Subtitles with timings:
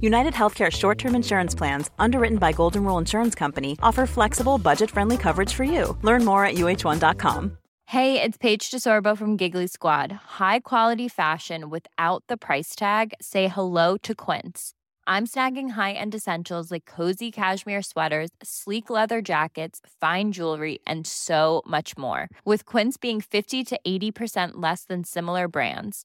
[0.00, 4.90] United Healthcare short term insurance plans, underwritten by Golden Rule Insurance Company, offer flexible, budget
[4.90, 5.96] friendly coverage for you.
[6.02, 7.58] Learn more at uh1.com.
[7.88, 10.12] Hey, it's Paige DeSorbo from Giggly Squad.
[10.38, 13.14] High quality fashion without the price tag?
[13.18, 14.74] Say hello to Quince.
[15.06, 21.06] I'm snagging high end essentials like cozy cashmere sweaters, sleek leather jackets, fine jewelry, and
[21.06, 22.28] so much more.
[22.44, 26.04] With Quince being 50 to 80% less than similar brands.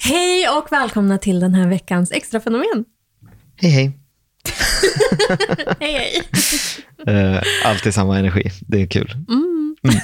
[0.00, 2.84] Hej och välkomna till den här veckans extra fenomen.
[3.56, 3.98] Hej, hej.
[5.80, 6.22] hej, hej.
[7.08, 8.50] Uh, alltid samma energi.
[8.60, 9.12] Det är kul.
[9.28, 9.76] Mm.
[9.82, 9.96] Mm.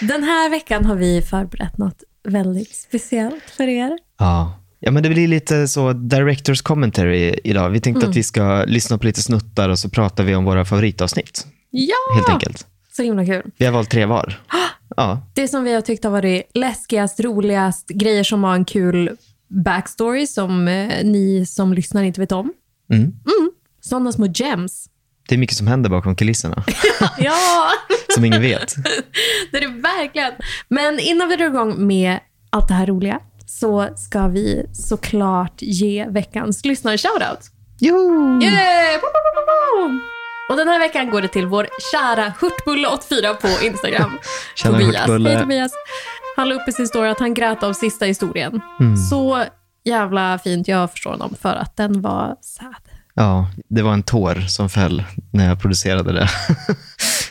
[0.00, 3.98] den här veckan har vi förberett något väldigt speciellt för er.
[4.18, 4.54] Ja.
[4.80, 7.70] Ja, men det blir lite så directors commentary idag.
[7.70, 8.10] Vi tänkte mm.
[8.10, 11.46] att vi ska lyssna på lite snuttar och så pratar vi om våra favoritavsnitt.
[11.70, 12.14] Ja!
[12.14, 12.66] Helt enkelt.
[12.92, 13.50] Så himla kul.
[13.56, 14.40] Vi har valt tre var.
[14.96, 15.22] Ja.
[15.34, 19.16] Det som vi har tyckt har varit läskigast, roligast, grejer som har en kul
[19.48, 22.52] backstory som eh, ni som lyssnar inte vet om.
[22.92, 23.02] Mm.
[23.02, 23.50] Mm.
[23.80, 24.88] Sådana små gems.
[25.28, 26.64] Det är mycket som händer bakom kulisserna.
[27.18, 27.70] ja!
[28.14, 28.74] som ingen vet.
[29.52, 30.32] det är det verkligen.
[30.68, 36.06] Men innan vi drar igång med allt det här roliga så ska vi såklart ge
[36.08, 37.50] veckans lyssnar-shoutout.
[37.78, 37.96] Jo!
[38.42, 39.00] Yeah!
[40.48, 44.18] Och den här veckan går det till vår kära Hurtbulle84 på Instagram.
[44.54, 45.02] Tjena, Tobias.
[45.02, 45.30] Hurtbulle.
[45.30, 45.72] Hej Tobias.
[46.36, 48.60] Han la upp i sin story att han grät av sista historien.
[48.80, 48.96] Mm.
[48.96, 49.44] Så
[49.84, 50.68] jävla fint.
[50.68, 52.74] Jag förstår honom för att den var sad.
[53.14, 56.28] Ja, det var en tår som föll när jag producerade det.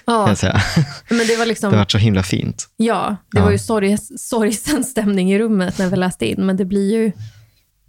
[0.06, 0.62] Ja, kan jag säga.
[1.10, 1.72] men det var liksom...
[1.72, 2.68] Det var så himla fint.
[2.78, 3.44] Ja, det Ja.
[3.44, 7.12] var ju sorg, sorgsen stämning i rummet när vi läste in, men det blir ju,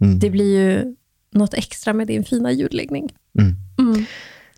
[0.01, 0.19] Mm.
[0.19, 0.95] det blir ju
[1.33, 3.09] något extra med din fina ljudläggning.
[3.39, 4.05] Mm.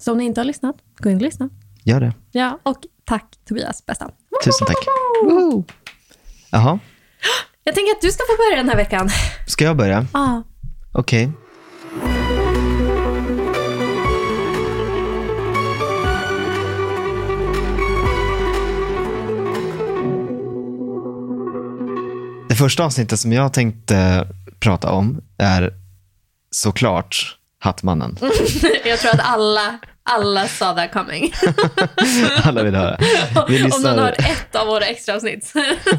[0.01, 1.49] Så om ni inte har lyssnat, gå in och lyssna.
[1.83, 2.13] Gör det.
[2.31, 4.11] Ja, och tack Tobias, bästa.
[4.43, 4.77] Tusen tack.
[5.25, 5.63] Woho!
[6.51, 6.79] Jaha,
[7.63, 9.09] Jag tänker att du ska få börja den här veckan.
[9.47, 10.05] ska jag börja?
[10.11, 10.41] Ah.
[10.91, 11.31] Okej.
[22.49, 24.27] Det första avsnittet som jag tänkte
[24.59, 25.73] prata om är
[26.51, 28.17] såklart Hattmannen.
[28.85, 31.31] Jag tror att alla, alla saw that coming.
[32.43, 32.97] Alla vill höra.
[33.47, 35.53] Vi Om någon har ett av våra extra avsnitt.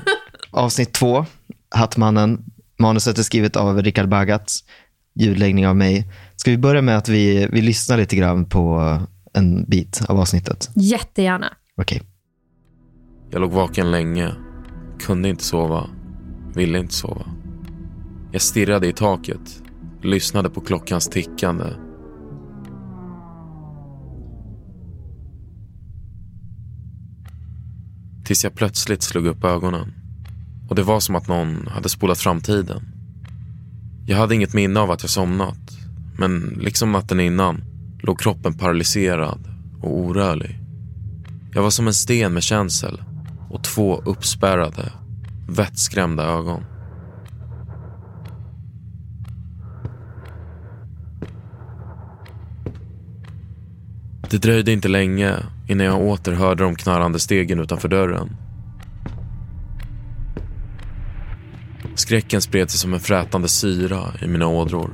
[0.50, 1.26] avsnitt två,
[1.74, 2.44] Hattmannen.
[2.78, 4.52] Manuset är skrivet av Richard Bagat,
[5.14, 6.08] ljudläggning av mig.
[6.36, 8.98] Ska vi börja med att vi, vi lyssnar lite grann på
[9.34, 10.70] en bit av avsnittet?
[10.74, 11.52] Jättegärna.
[11.76, 12.02] Okej.
[13.30, 14.32] Jag låg vaken länge.
[15.00, 15.90] Kunde inte sova.
[16.54, 17.26] Ville inte sova.
[18.32, 19.62] Jag stirrade i taket.
[20.02, 21.64] Lyssnade på klockans tickande.
[28.32, 29.92] Tills jag plötsligt slog upp ögonen.
[30.68, 32.82] Och det var som att någon hade spolat fram tiden.
[34.06, 35.58] Jag hade inget minne av att jag somnat.
[36.18, 37.64] Men liksom natten innan
[38.02, 39.38] låg kroppen paralyserad
[39.82, 40.58] och orörlig.
[41.54, 43.02] Jag var som en sten med känsel
[43.50, 44.92] och två uppspärrade,
[45.48, 46.64] vettskrämda ögon.
[54.30, 55.36] Det dröjde inte länge
[55.66, 58.36] innan jag åter hörde de knarrande stegen utanför dörren.
[61.94, 64.90] Skräcken spred sig som en frätande syra i mina ådror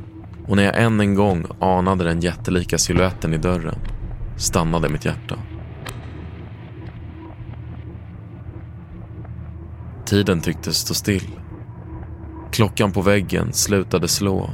[0.47, 3.79] och när jag än en gång anade den jättelika siluetten i dörren
[4.37, 5.39] stannade mitt hjärta.
[10.07, 11.31] Tiden tycktes stå still.
[12.53, 14.51] Klockan på väggen slutade slå.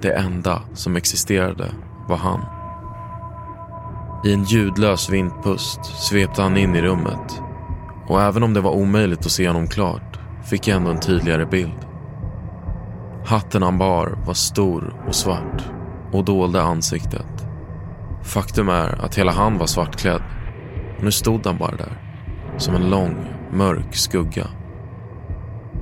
[0.00, 1.72] Det enda som existerade
[2.08, 2.53] var han.
[4.24, 7.42] I en ljudlös vindpust svepte han in i rummet.
[8.06, 11.46] Och även om det var omöjligt att se honom klart fick jag ändå en tydligare
[11.46, 11.86] bild.
[13.26, 15.64] Hatten han bar var stor och svart
[16.12, 17.46] och dolde ansiktet.
[18.22, 20.22] Faktum är att hela han var svartklädd.
[21.00, 22.00] Nu stod han bara där.
[22.58, 23.16] Som en lång,
[23.52, 24.46] mörk skugga.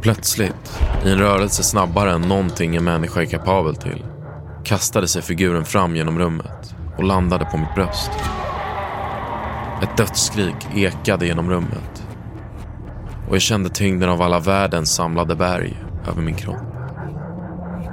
[0.00, 4.04] Plötsligt, i en rörelse snabbare än någonting en människa är kapabel till,
[4.64, 8.10] kastade sig figuren fram genom rummet och landade på mitt bröst.
[9.82, 12.06] Ett dödsskrik ekade genom rummet.
[13.28, 16.62] Och jag kände tyngden av alla världens samlade berg över min kropp.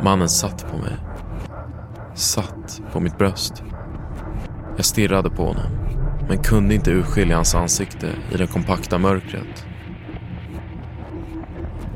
[0.04, 0.98] Mannen satt på mig.
[2.16, 3.63] Satt på mitt bröst.
[4.75, 5.72] Jag stirrade på honom,
[6.28, 9.66] men kunde inte urskilja hans ansikte i det kompakta mörkret.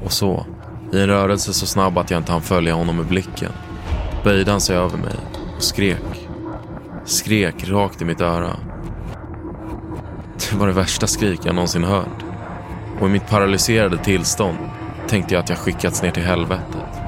[0.04, 0.46] Och så,
[0.94, 3.52] i en rörelse så snabb att jag inte hann följa honom med blicken,
[4.24, 5.16] böjde han sig över mig
[5.56, 6.23] och skrek.
[7.06, 8.58] Skrek rakt i mitt öra.
[10.50, 12.24] Det var det värsta skrik jag någonsin hört.
[13.00, 14.58] Och i mitt paralyserade tillstånd
[15.08, 17.02] tänkte jag att jag skickats ner till helvetet.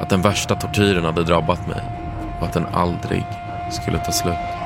[0.00, 1.82] Att den värsta tortyren hade drabbat mig
[2.40, 3.26] och att den aldrig
[3.70, 4.57] skulle ta slut.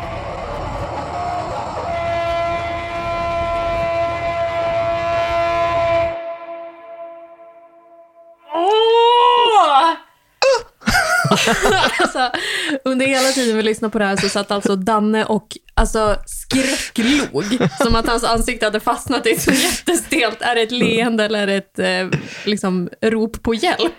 [13.14, 17.44] Hela tiden vi lyssnade på det här så satt alltså Danne och alltså, skräcklog.
[17.82, 21.48] Som att hans ansikte hade fastnat i ett så jättestelt, är det ett leende eller
[21.48, 22.08] ett eh,
[22.44, 23.94] liksom, rop på hjälp?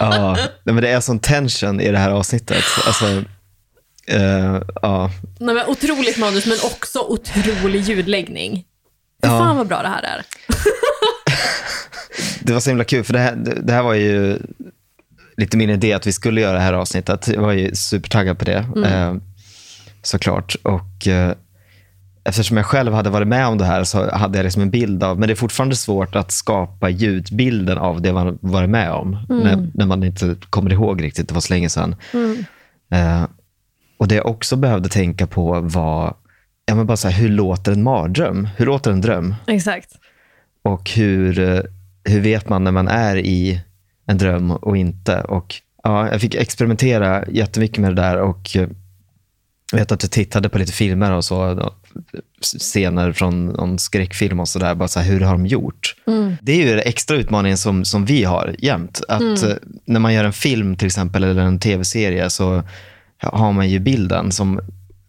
[0.00, 2.64] Ja, men det är sån tension i det här avsnittet.
[2.86, 3.06] Alltså,
[4.06, 5.10] eh, ja.
[5.40, 8.56] Nej, men otroligt manus, men också otrolig ljudläggning.
[8.56, 9.38] Fy Ja.
[9.38, 10.22] fan vad bra det här är.
[12.40, 14.38] Det var så himla kul, för det här, det här var ju
[15.36, 17.28] lite min idé att vi skulle göra det här avsnittet.
[17.28, 19.14] Jag var ju supertaggad på det, eh,
[20.02, 20.56] såklart.
[20.62, 21.34] Och eh,
[22.24, 25.02] eftersom jag själv hade varit med om det här så hade jag liksom en bild
[25.02, 29.26] av, men det är fortfarande svårt att skapa ljudbilden av det man varit med om,
[29.28, 31.96] när, när man inte kommer ihåg riktigt, det var så länge sedan.
[32.92, 33.24] Eh,
[33.96, 36.14] och det jag också behövde tänka på var,
[36.66, 38.48] ja, men bara så här, hur låter en mardröm?
[38.56, 39.34] Hur låter en dröm?
[39.46, 39.88] Exakt.
[40.62, 41.60] Och hur, eh,
[42.04, 43.60] hur vet man när man är i
[44.06, 45.20] en dröm och inte?
[45.20, 48.68] Och, ja, jag fick experimentera jättemycket med det där och eh,
[49.72, 51.74] jag vet att jag tittade på lite filmer och så, då,
[52.42, 54.74] scener från någon skräckfilm och sådär.
[54.74, 55.94] Bara så här, hur har de gjort?
[56.42, 59.02] Det är ju den extra utmaningen som, som vi har jämt.
[59.08, 59.54] Att eh,
[59.84, 62.62] när man gör en film till exempel eller en tv-serie så
[63.18, 64.60] har man ju bilden som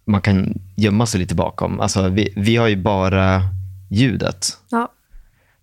[0.06, 1.80] man kan gömma sig lite bakom.
[1.80, 3.42] Alltså, vi, vi har ju bara
[3.90, 4.48] ljudet.
[4.70, 4.92] Ja.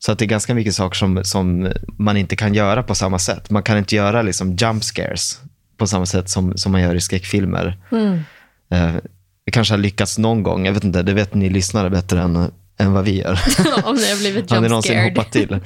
[0.03, 3.19] Så att det är ganska mycket saker som, som man inte kan göra på samma
[3.19, 3.51] sätt.
[3.51, 5.41] Man kan inte göra liksom jump scares
[5.77, 7.79] på samma sätt som, som man gör i skräckfilmer.
[8.73, 8.95] Eh,
[9.45, 12.53] det kanske har lyckats någon gång, jag vet inte, det vet ni lyssnare bättre än,
[12.79, 13.33] än vad vi gör.
[13.85, 15.59] Om ni har blivit Har ni någonsin hoppat till?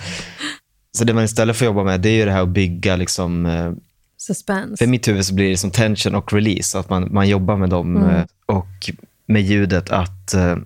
[0.99, 3.47] Så det man istället får jobba med, det är ju det här att bygga, liksom,
[3.47, 3.73] eh,
[4.17, 4.77] Suspense.
[4.77, 7.71] för mitt huvud så blir det som tension och release, att man, man jobbar med
[7.71, 8.91] dem eh, och
[9.27, 10.57] med ljudet att eh,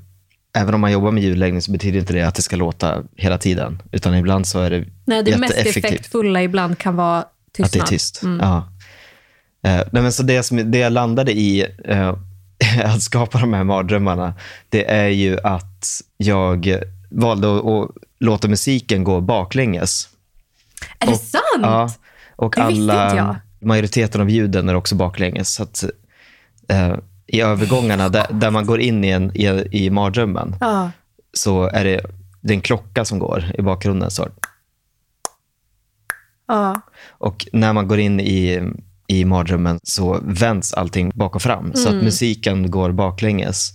[0.56, 3.38] även om man jobbar med ljudläggning så betyder inte det att det ska låta hela
[3.38, 7.66] tiden, utan ibland så är det Nej, det mest effektfulla ibland kan vara tystnad.
[7.66, 8.22] Att det är tyst.
[8.40, 8.56] Ja.
[9.62, 12.14] Eh, nej, men så det, som, det jag landade i eh,
[12.84, 14.34] att skapa de här mardrömmarna,
[14.68, 15.86] det är ju att
[16.16, 16.78] jag
[17.10, 17.90] valde att, att
[18.20, 20.08] låta musiken gå baklänges.
[20.98, 21.42] Är det Och- sant?
[21.62, 21.90] Ja,
[22.36, 23.36] och Det visste alla, inte jag.
[23.60, 25.54] majoriteten av ljuden är också baklänges.
[25.54, 25.84] Så att,
[26.68, 26.94] eh,
[27.28, 30.90] I övergångarna där, där man går in i, en, i, i mardrömmen Ja.
[31.32, 32.00] så är det,
[32.40, 34.10] det är en klocka som går i bakgrunden.
[34.10, 34.28] Så.
[36.48, 36.80] Ja.
[37.08, 38.62] Och när man går in i,
[39.06, 41.72] i mardrömmen så vänds allting bak och fram.
[41.74, 41.98] Så Mm.
[41.98, 43.72] att musiken går baklänges.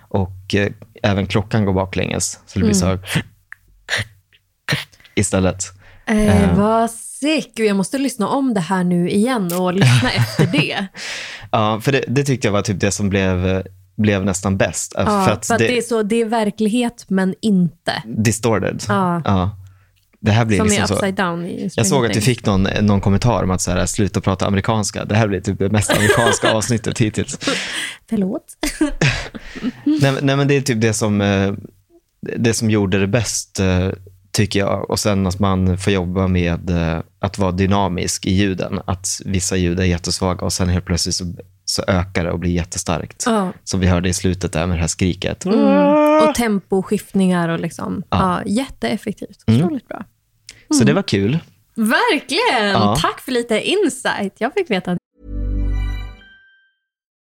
[0.00, 2.40] Och eh, även klockan går baklänges.
[2.46, 3.24] Så det blir så här
[5.14, 5.64] istället.
[6.06, 6.90] Eh, vad
[7.24, 7.58] sick.
[7.58, 10.86] Jag måste lyssna om det här nu igen och lyssna efter det.
[11.50, 13.62] Ja, för det, det tyckte jag var typ det som blev,
[13.96, 14.92] blev nästan bäst.
[14.96, 18.02] Ja, för att för att det, det, är så, det är verklighet, men inte.
[18.04, 18.82] distorted.
[18.88, 19.50] Ja.
[20.20, 20.94] Det här blir Som liksom är så.
[20.94, 23.86] upside down i Jag såg att du fick någon, någon kommentar om att så här,
[23.86, 25.04] sluta prata amerikanska.
[25.04, 27.38] Det här blir typ det mest amerikanska avsnittet hittills.
[28.08, 28.44] Förlåt.
[29.84, 31.52] nej, nej, men det är typ det som, eh,
[32.36, 33.88] det som gjorde det bäst, eh,
[34.34, 34.90] tycker jag.
[34.90, 38.80] Och sen att man får jobba med eh, att vara dynamisk i ljuden.
[38.84, 42.50] Att vissa ljud är jättesvaga och sen helt plötsligt så, så ökar det och blir
[42.50, 43.22] jättestarkt.
[43.26, 43.52] Ja.
[43.64, 45.46] Som vi hörde i slutet där med det här skriket.
[46.28, 48.02] Och temposkiftningar och liksom.
[48.10, 48.42] Ja.
[48.46, 49.44] jätteeffektivt.
[49.46, 50.04] Otroligt bra.
[50.78, 51.38] Så det var kul.
[51.74, 52.70] Verkligen!
[52.70, 52.96] Ja.
[53.00, 54.34] Tack för lite insight.
[54.38, 54.96] Jag fick veta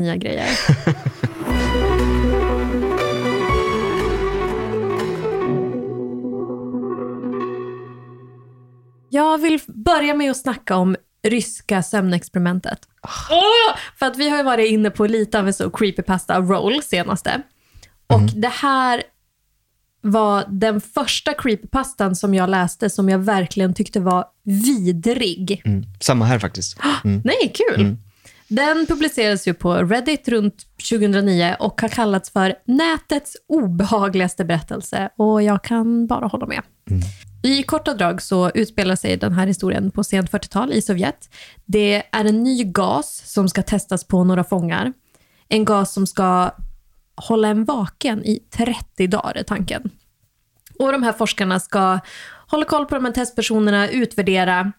[0.00, 0.48] Nya grejer.
[9.12, 12.78] Jag vill börja med att snacka om ryska sömnexperimentet.
[13.30, 13.76] Åh!
[13.98, 17.42] För att vi har ju varit inne på lite av en så creepypasta roll senaste.
[18.06, 19.02] Och det här
[20.02, 25.62] var den första creepypastan som jag läste som jag verkligen tyckte var vidrig.
[25.64, 25.84] Mm.
[26.00, 26.78] Samma här faktiskt.
[27.04, 27.20] Mm.
[27.24, 27.96] Nej, kul.
[28.50, 35.42] Den publicerades ju på Reddit runt 2009 och har kallats för nätets obehagligaste berättelse och
[35.42, 36.62] jag kan bara hålla med.
[37.42, 41.30] I korta drag så utspelar sig den här historien på sent 40-tal i Sovjet.
[41.64, 44.92] Det är en ny gas som ska testas på några fångar.
[45.48, 46.50] En gas som ska
[47.14, 49.90] hålla en vaken i 30 dagar är tanken.
[50.78, 51.98] Och de här forskarna ska
[52.46, 54.72] hålla koll på de här testpersonerna, utvärdera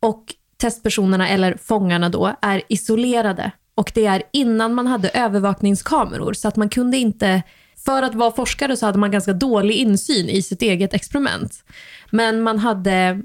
[0.00, 3.50] och testpersonerna, eller fångarna då, är isolerade.
[3.74, 7.42] Och det är innan man hade övervakningskameror, så att man kunde inte...
[7.84, 11.64] För att vara forskare så hade man ganska dålig insyn i sitt eget experiment.
[12.10, 13.22] Men man hade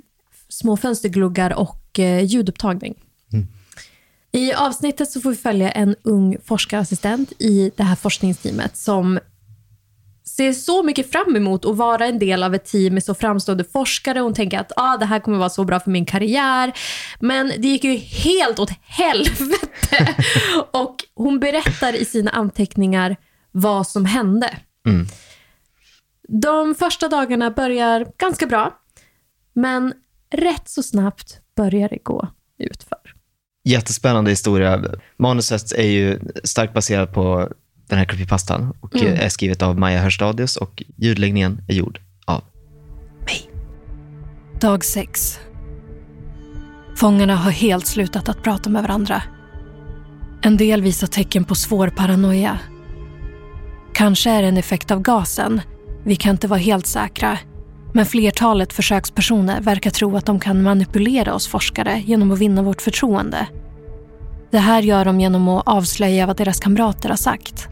[0.50, 2.96] små fönstergluggar och eh, ljudupptagning.
[4.32, 9.20] I avsnittet så får vi följa en ung forskarassistent i det här forskningsteamet som
[10.38, 13.64] ser så mycket fram emot att vara en del av ett team med så framstående
[13.64, 14.20] forskare.
[14.20, 16.74] Hon tänker att ah, det här kommer vara så bra för min karriär.
[17.20, 20.16] Men det gick ju helt åt helvete.
[20.72, 23.16] Och hon berättar i sina anteckningar
[23.52, 24.58] vad som hände.
[26.28, 28.78] De första dagarna börjar ganska bra.
[29.54, 29.94] Men
[30.34, 32.28] rätt så snabbt börjar det gå
[32.60, 33.00] utför.
[33.64, 34.84] Jättespännande historia.
[35.18, 37.50] Manuset är ju starkt baserat på
[37.92, 39.14] den här creepypastan och Mm.
[39.14, 42.44] är skrivet av Maja Hörstadius och ljudläggningen är gjord av
[44.60, 45.40] Dag sex.
[46.96, 49.24] Fångarna har helt slutat att prata med varandra.
[50.42, 52.60] En del visar tecken på svår paranoia.
[53.94, 55.62] Kanske är det en effekt av gasen.
[56.04, 57.38] Vi kan inte vara helt säkra.
[57.94, 62.82] Men flertalet försökspersoner verkar tro att de kan manipulera oss forskare genom att vinna vårt
[62.82, 63.48] förtroende.
[64.52, 67.68] Det här gör de genom att avslöja vad deras kamrater har sagt.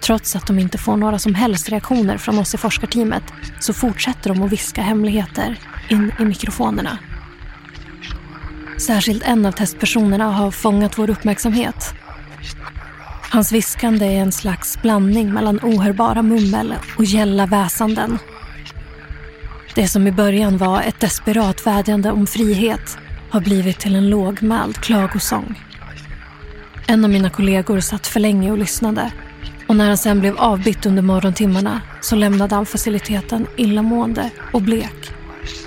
[0.00, 3.22] Trots att de inte får några som helst reaktioner från oss i forskarteamet
[3.60, 6.98] så fortsätter de att viska hemligheter in i mikrofonerna.
[8.78, 11.94] Särskilt en av testpersonerna har fångat vår uppmärksamhet.
[13.30, 18.18] Hans viskande är en slags blandning mellan ohörbara mummel och gälla väsanden.
[19.74, 22.98] Det som i början var ett desperat vädjande om frihet
[23.30, 25.62] har blivit till en lågmäld klagosång.
[26.86, 29.12] En av mina kollegor satt för länge och lyssnade
[29.66, 35.10] och när han sen blev avbytt under morgontimmarna så lämnade han faciliteten illamående och blek.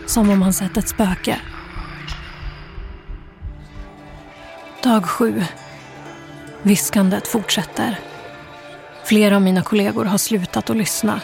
[0.06, 1.40] Som om han sett ett spöke.
[4.84, 5.44] Dag sju.
[6.62, 8.00] Viskandet fortsätter.
[9.06, 11.22] Flera av mina kollegor har slutat att lyssna.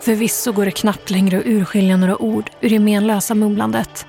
[0.00, 4.06] Förvisso går det knappt längre att urskilja några ord ur det menlösa mumlandet.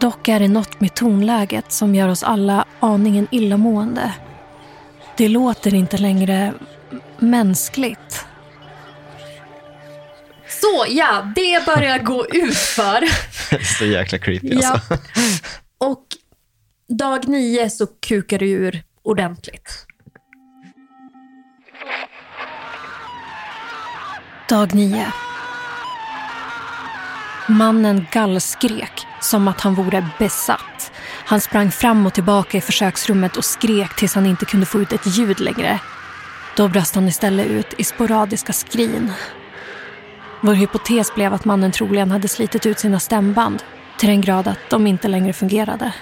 [0.00, 4.12] Dock är det något med tonläget som gör oss alla aningen illamående.
[5.16, 6.52] Det låter inte längre
[7.18, 8.26] mänskligt.
[10.48, 13.04] Så ja, det börjar gå utför.
[13.78, 14.70] Så jäkla creepy Ja.
[14.72, 14.94] alltså.
[15.78, 16.06] Och
[16.98, 19.86] dag nio så kukar det ur ordentligt.
[24.48, 25.06] Dag nio.
[27.48, 30.92] Mannen gallskrek som att han vore besatt.
[31.26, 34.92] Han sprang fram och tillbaka i försöksrummet och skrek tills han inte kunde få ut
[34.92, 35.80] ett ljud längre.
[36.56, 39.12] Då brast han istället ut i sporadiska skrin.
[40.40, 43.62] Vår hypotes blev att mannen troligen hade slitit ut sina stämband
[43.98, 45.92] till den grad att de inte längre fungerade.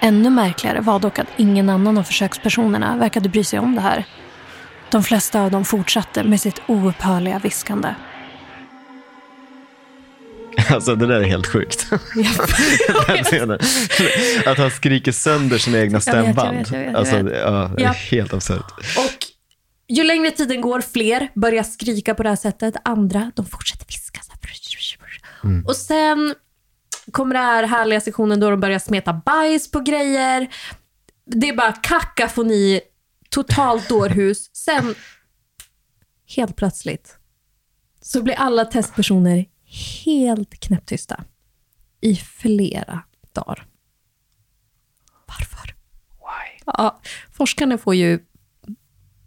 [0.00, 4.04] Ännu märkligare var dock att ingen annan av försökspersonerna verkade bry sig om det här.
[4.90, 7.94] De flesta av dem fortsatte med sitt oupphörliga viskande.
[10.74, 11.86] Alltså det där är helt sjukt.
[14.46, 16.58] Att han skriker sönder sina egna Jag vet, jag stämband.
[16.58, 18.72] vet, jag vet, jag Alltså, ja, det är helt absurt.
[18.96, 19.26] Och
[19.88, 22.74] ju längre tiden går, fler börjar skrika på det här sättet.
[22.84, 24.20] Andra, de fortsätter viska.
[25.44, 25.62] Här.
[25.66, 26.34] Och sen
[27.12, 30.48] kommer den här härliga sektionen då de börjar smeta bajs på grejer.
[31.26, 32.80] Det är bara kakafoni,
[33.30, 34.56] totalt dårhus.
[34.56, 34.94] Sen,
[36.36, 37.16] helt plötsligt,
[38.00, 39.44] så blir alla testpersoner
[40.04, 41.24] helt knäpptysta
[42.00, 43.02] i flera
[43.32, 43.66] dagar.
[45.26, 45.74] Varför?
[46.10, 46.62] Why?
[46.66, 47.00] Ja,
[47.30, 48.24] forskarna får ju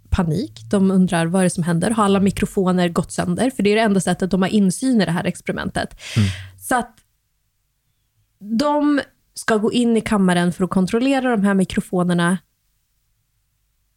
[0.09, 0.61] panik.
[0.71, 1.91] De undrar vad är det som händer.
[1.91, 3.49] Har alla mikrofoner gått sönder?
[3.49, 5.99] För det är det enda sättet de har insyn i det här experimentet.
[6.59, 6.97] Så att
[8.59, 9.01] de
[9.33, 12.37] ska gå in i kammaren för att kontrollera de här mikrofonerna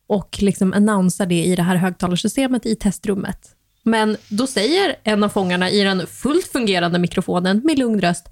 [0.06, 3.56] och liksom annonsa det i det här högtalarsystemet i testrummet.
[3.82, 8.28] Men då säger en av fångarna i den fullt fungerande mikrofonen med lugn röst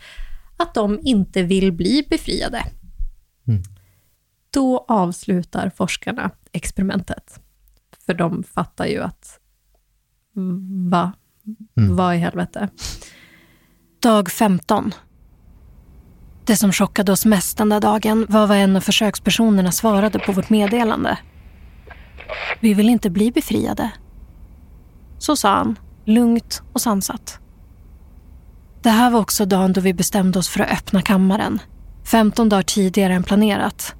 [0.57, 2.65] att de inte vill bli befriade.
[4.51, 7.41] Då avslutar forskarna experimentet.
[8.07, 9.41] För de fattar ju att,
[10.91, 11.13] va?
[11.75, 12.69] Vad i helvete?
[14.03, 14.95] Dag 15.
[16.45, 20.33] Det som chockade oss mest den där dagen var vad en av försökspersonerna svarade på
[20.33, 21.19] vårt meddelande.
[22.61, 23.91] Vi vill inte bli befriade.
[25.19, 27.39] Så sa han, lugnt och sansat.
[28.83, 31.59] Det här var också dagen då vi bestämde oss för att öppna kammaren.
[32.05, 33.95] 15 dagar tidigare än planerat.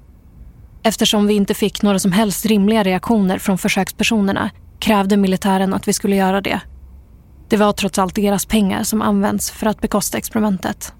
[0.83, 5.93] Eftersom vi inte fick några som helst rimliga reaktioner från försökspersonerna krävde militären att vi
[5.93, 6.61] skulle göra det.
[7.49, 10.93] Det var trots allt deras pengar som används för att bekosta experimentet.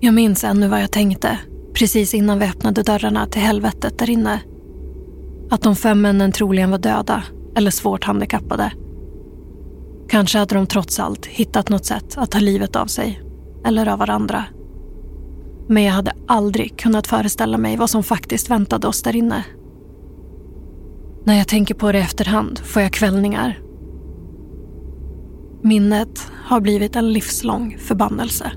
[0.00, 1.38] Jag minns ännu vad jag tänkte
[1.74, 4.40] precis innan vi öppnade dörrarna till helvetet där inne.
[5.50, 7.22] Att de fem männen troligen var döda
[7.56, 8.72] eller svårt handikappade.
[10.08, 13.22] Kanske hade de trots allt hittat något sätt att ta livet av sig
[13.64, 14.44] eller av varandra.
[15.68, 19.44] Men jag hade aldrig kunnat föreställa mig vad som faktiskt väntade oss där inne.
[21.24, 23.58] När jag tänker på det i efterhand får jag kvällningar.
[25.62, 28.52] Minnet har blivit en livslång förbannelse.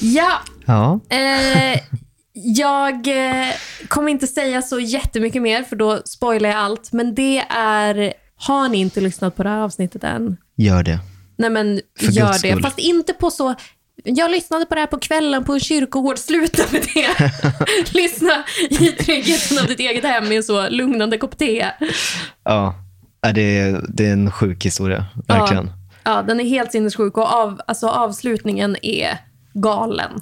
[0.00, 0.32] Ja,
[0.66, 1.00] Ja.
[1.10, 1.80] eh,
[2.32, 3.46] jag eh,
[3.88, 6.92] kommer inte säga så jättemycket mer för då spoilar jag allt.
[6.92, 10.36] Men det är, har ni inte lyssnat på det här avsnittet än?
[10.56, 10.98] Gör det.
[11.38, 12.62] Nej men För gör det.
[12.62, 13.54] Fast inte på så...
[14.04, 16.18] Jag lyssnade på det här på kvällen på en kyrkogård.
[16.28, 17.32] Sluta med det.
[17.94, 21.66] Lyssna i tryggheten av ditt eget hem i en så lugnande kopp te.
[22.44, 22.74] Ja.
[23.20, 25.70] Ja, Det är, det är en sjuk historia, verkligen.
[26.04, 29.18] Ja, den är helt sinnessjuk och av, alltså, avslutningen är
[29.54, 30.20] galen.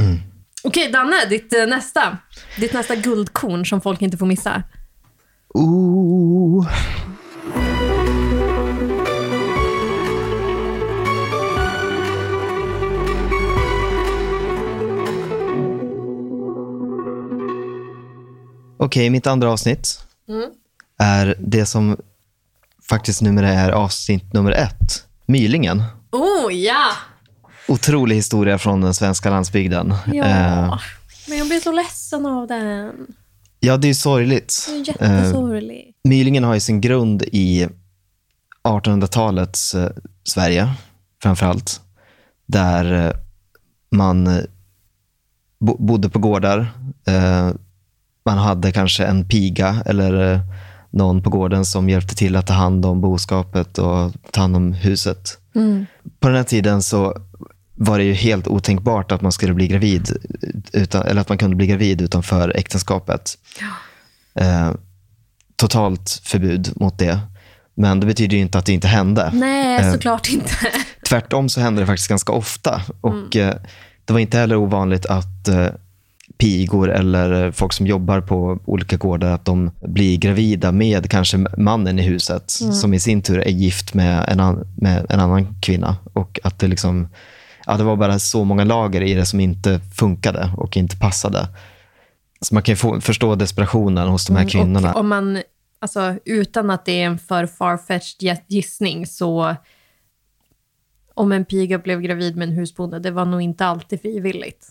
[0.00, 0.20] Mm.
[0.62, 2.18] Okej, Danne, ditt eh, nästa.
[2.56, 4.62] Ditt nästa guldkorn som folk inte får missa.
[5.54, 6.68] Ooh.
[18.78, 20.00] Okej, mitt andra avsnitt
[20.98, 21.96] är det som
[22.88, 25.06] faktiskt numera är avsnitt nummer ett.
[25.26, 25.82] Mylingen.
[26.12, 26.92] Oh, ja!
[27.70, 29.94] Otrolig historia från den svenska landsbygden.
[30.12, 30.24] Ja.
[30.24, 30.78] Eh,
[31.28, 32.92] Men jag blir så ledsen av den.
[33.60, 34.68] ja, det är sorgligt.
[34.98, 35.82] Är Eh.
[36.04, 37.68] Mylingen har ju sin grund i
[38.68, 39.90] 1800-talets eh,
[40.24, 40.72] Sverige,
[41.22, 41.80] framför allt.
[42.46, 43.12] Där eh,
[43.90, 44.42] man eh,
[45.60, 46.72] bo- bodde på gårdar.
[47.06, 47.50] Eh,
[48.24, 50.40] man hade kanske en piga eller
[50.90, 54.72] någon på gården som hjälpte till att ta hand om boskapet och ta hand om
[54.72, 55.38] huset.
[56.20, 57.16] På den här tiden så
[57.82, 60.16] var det ju helt otänkbart att man skulle bli gravid,
[60.72, 63.38] utan, eller att man kunde bli gravid utanför äktenskapet.
[64.34, 64.70] Eh,
[65.56, 67.20] totalt förbud mot det.
[67.74, 69.30] Men det betyder ju inte att det inte hände.
[69.34, 70.54] Nej, eh, såklart inte.
[71.08, 72.82] Tvärtom så hände det faktiskt ganska ofta.
[73.00, 73.54] Och eh,
[74.04, 75.66] Det var inte heller ovanligt att eh,
[76.38, 81.98] pigor eller folk som jobbar på olika gårdar, att de blir gravida med kanske mannen
[81.98, 85.96] i huset, som i sin tur är gift med en, an, med en annan kvinna.
[86.12, 87.08] Och att det liksom,
[87.70, 91.48] ja, det var bara så många lager i det som inte funkade och inte passade.
[92.40, 94.92] Så man kan ju få, förstå desperationen hos de här kvinnorna.
[94.92, 95.42] Och om man,
[95.78, 99.56] alltså, utan att det är en för farfetched gissning, så
[101.14, 104.66] om en piga blev gravid med en husbonde, det var nog inte alltid frivilligt.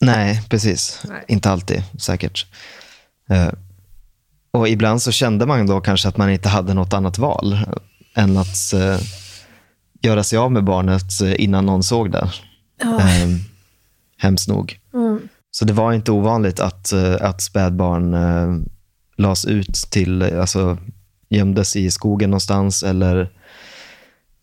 [0.00, 1.02] Nej, precis.
[1.08, 1.24] Nej.
[1.28, 2.46] Inte alltid, säkert.
[3.30, 3.52] Eh,
[4.50, 7.58] och ibland så kände man då kanske att man inte hade något annat val
[8.14, 8.98] än att eh,
[10.02, 12.30] göra sig av med barnet eh, innan någon såg det.
[12.82, 13.28] Eh,
[14.18, 14.78] hemskt nog.
[15.50, 18.64] Så det var inte ovanligt att, eh, att spädbarn eh,
[19.16, 20.78] lades ut till, eh, alltså
[21.28, 23.30] gömdes i skogen någonstans eller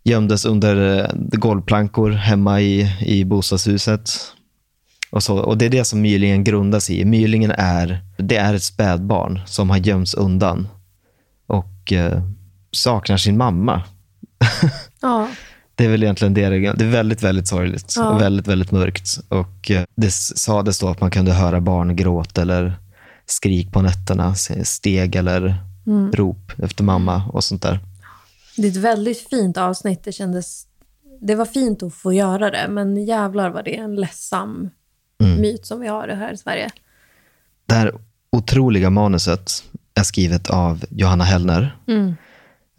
[0.04, 4.10] gömdes under golvplankor hemma i, i bostadshuset.
[5.12, 7.06] Och, så, och Det är det som mylingen grundas i.
[7.06, 10.68] Mylingen är, det är ett spädbarn som har gömts undan
[11.48, 12.22] och eh,
[12.72, 13.84] saknar sin mamma.
[15.08, 15.28] Ja.
[15.76, 16.50] Det är väl egentligen det.
[16.50, 16.92] det är.
[16.92, 18.10] Väldigt, väldigt sorgligt Ja.
[18.10, 19.20] och väldigt, väldigt mörkt.
[19.30, 22.74] Och eh, det sades då att man kunde höra barn gråta eller
[23.26, 25.56] skrik på nätterna, steg eller
[25.88, 26.12] Mm.
[26.12, 27.80] rop efter mamma och sånt där.
[28.58, 30.04] Det är ett väldigt fint avsnitt.
[30.04, 30.66] Det kändes...
[31.22, 34.70] Det var fint att få göra det, men jävlar vad det är en ledsam
[35.24, 35.42] Mm.
[35.42, 36.70] myt som vi har här i Sverige.
[37.66, 37.92] Det här
[38.32, 39.64] otroliga manuset
[39.94, 42.16] är skrivet av Johanna Hellner Mm.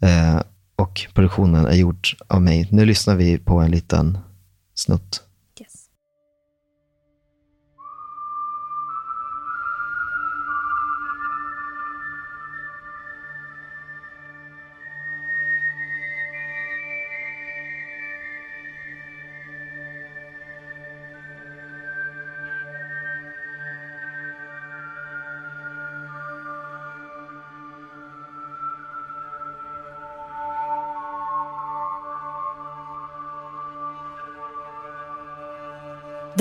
[0.01, 0.41] eh,
[0.77, 2.67] och produktionen är gjord av mig.
[2.71, 4.17] Nu lyssnar vi på en liten
[4.75, 5.26] snutt.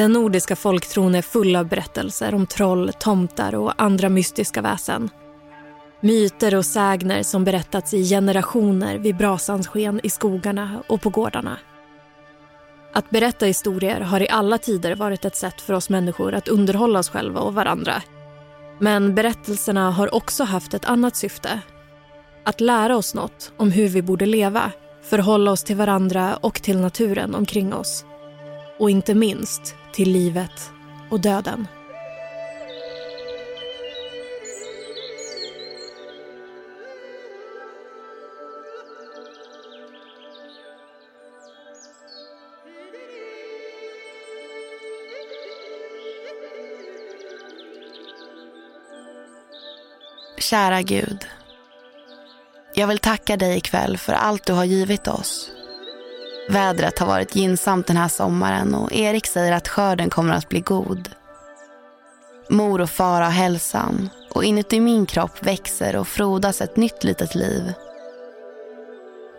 [0.06, 5.10] Den nordiska folktron är full av berättelser om troll, tomtar och andra mystiska väsen.
[6.00, 11.58] Myter och sägner som berättats i generationer vid brasans sken i skogarna och på gårdarna.
[12.92, 16.98] Att berätta historier har i alla tider varit ett sätt för oss människor att underhålla
[16.98, 18.02] oss själva och varandra.
[18.78, 21.60] Men berättelserna har också haft ett annat syfte.
[22.44, 26.78] Att lära oss något om hur vi borde leva, förhålla oss till varandra och till
[26.78, 28.04] naturen omkring oss
[28.78, 30.70] och inte minst till livet
[31.11, 31.66] och döden.
[50.38, 51.26] Kära Gud.
[52.74, 55.50] Jag vill tacka dig ikväll för allt du har givit oss.
[56.48, 60.61] Vädret har varit gynnsamt den här sommaren och Erik säger att skörden kommer att bli
[60.61, 61.09] god.
[62.50, 67.35] Mor och far har hälsan och inuti min kropp växer och frodas ett nytt litet
[67.35, 67.72] liv.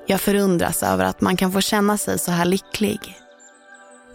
[0.05, 3.17] Jag förundras över att man kan få känna sig så här lycklig.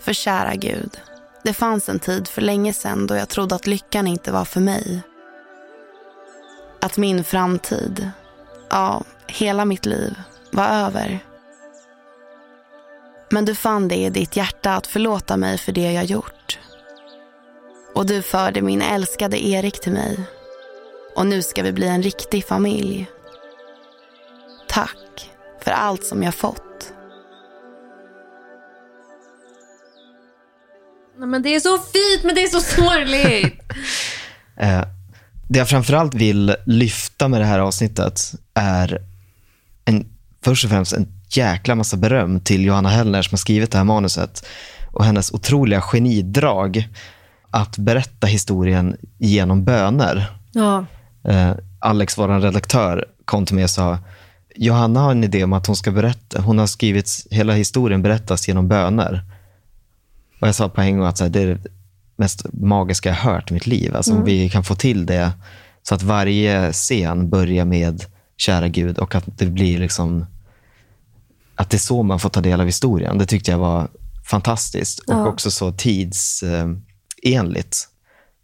[0.01, 1.01] För kära Gud,
[1.43, 4.61] det fanns en tid för länge sedan då jag trodde att lyckan inte var för
[4.61, 5.01] mig.
[6.81, 8.11] Att min framtid,
[8.71, 10.15] ja, hela mitt liv,
[10.51, 11.32] var över.
[13.33, 16.59] Men du fann det i ditt hjärta att förlåta mig för det jag gjort.
[17.95, 20.21] Och du förde min älskade Erik till mig.
[21.17, 23.07] Och nu ska vi bli en riktig familj.
[24.69, 25.31] Tack
[25.65, 26.93] för allt som jag fått.
[31.19, 33.61] Nej, men det är så fint, men det är så sorgligt.
[34.57, 34.85] Eh,
[35.49, 38.21] det jag framförallt vill lyfta med det här avsnittet
[38.55, 39.03] är
[39.85, 40.07] en,
[40.45, 43.85] först och främst en jäkla massa beröm till Johanna Hellner som har skrivit det här
[43.85, 44.47] manuset
[44.93, 46.89] och hennes otroliga genidrag
[47.51, 50.31] att berätta historien genom böner.
[50.53, 50.85] ja.
[51.25, 53.99] Eh, Alex, vår redaktör, kom till mig och sa
[54.57, 58.49] Johanna har en idé om att hon ska berätta, hon har skrivit, hela historien berättas
[58.49, 59.23] genom böner.
[60.41, 61.71] Och jag sa på en gång att här, det är det
[62.17, 63.97] mest magiska jag hört i mitt liv.
[63.97, 65.33] Alltså om vi kan få till det
[65.83, 68.05] så att varje scen börjar med
[68.37, 70.27] kära Gud och att det blir liksom
[71.63, 73.19] att det är så man får ta del av historien.
[73.19, 73.89] Det tyckte jag var
[74.31, 75.27] fantastiskt och Ja.
[75.29, 77.89] också så tidsenligt.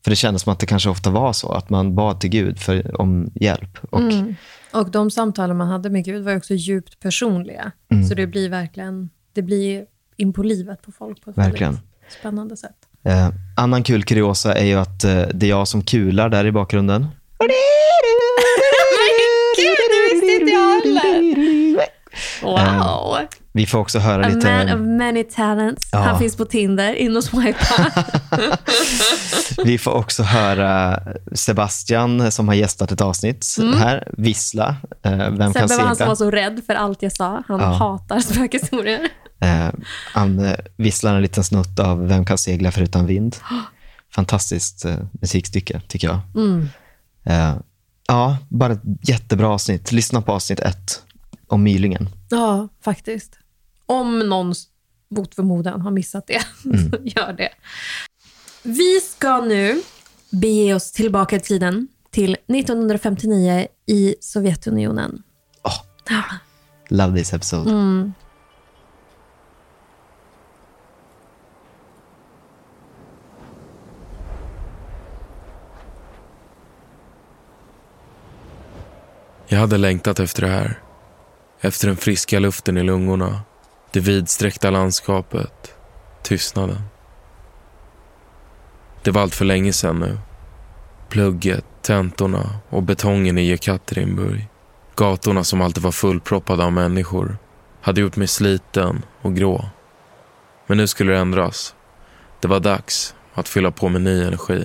[0.04, 2.59] För det kändes som att det kanske ofta var så, att man bad till Gud
[2.61, 3.78] för, om hjälp.
[3.90, 4.35] Och, Mm.
[4.72, 7.72] Och de samtalen man hade med Gud var också djupt personliga.
[7.90, 8.09] Mm.
[8.09, 9.85] Så det blir verkligen, det blir
[10.16, 11.72] in på livet på folk på ett Verkligen.
[11.72, 12.76] väldigt spännande sätt.
[13.04, 16.52] Eh, annan kul kuriosa är ju att eh, det är jag som kular där i
[16.52, 17.07] bakgrunden.
[19.57, 21.57] Gud, det visste inte jag heller.
[22.42, 23.16] Wow.
[23.53, 24.53] Vi får också höra A lite...
[24.66, 25.88] man of many talents.
[25.92, 25.98] Ja.
[25.98, 26.92] Han finns på Tinder.
[26.94, 27.92] In och swipa.
[29.64, 31.01] Vi får också höra
[31.33, 33.46] Sebastian som har gästat ett avsnitt
[33.79, 34.77] här, vissla.
[35.03, 35.53] Eh, Vem kan Mm.
[35.68, 36.09] Sebbe var han som segla?
[36.09, 37.42] var så rädd för allt jag sa.
[37.48, 37.66] Han Ja.
[37.66, 39.09] hatar spökhistorier.
[39.40, 39.68] Eh,
[40.14, 43.37] Han eh, visslar en liten snutt av Vem kan segla förutan vind?
[44.14, 46.18] Fantastiskt eh, musikstycke, tycker jag.
[46.35, 46.68] Mm.
[47.24, 47.55] Eh,
[48.11, 49.92] Ja, bara ett jättebra avsnitt.
[49.92, 51.03] Lyssna på avsnitt ett
[51.48, 52.08] om Mylingen.
[52.30, 53.38] Ja, faktiskt.
[53.87, 54.54] Om någon
[55.11, 56.90] mot förmodan har missat det, Mm.
[56.90, 57.50] så gör det.
[58.62, 59.82] Vi ska nu
[60.30, 65.22] bege oss tillbaka i tiden till 1959 i Sovjetunionen.
[66.11, 66.24] Ja.
[66.88, 67.70] Love this episode.
[67.70, 68.12] Mm.
[79.46, 80.78] Jag hade längtat efter det här.
[81.60, 83.40] Efter den friska luften i lungorna,
[83.92, 85.74] det vidsträckta landskapet,
[86.22, 86.82] tystnaden.
[89.02, 90.18] Det var allt för länge sedan nu.
[91.08, 94.48] Plugget, tentorna och betongen i Jekaterinburg.
[94.96, 97.38] Gatorna som alltid var fullproppade av människor
[97.80, 99.64] hade gjort mig sliten och grå.
[100.66, 101.74] Men nu skulle det ändras.
[102.40, 104.64] Det var dags att fylla på med ny energi.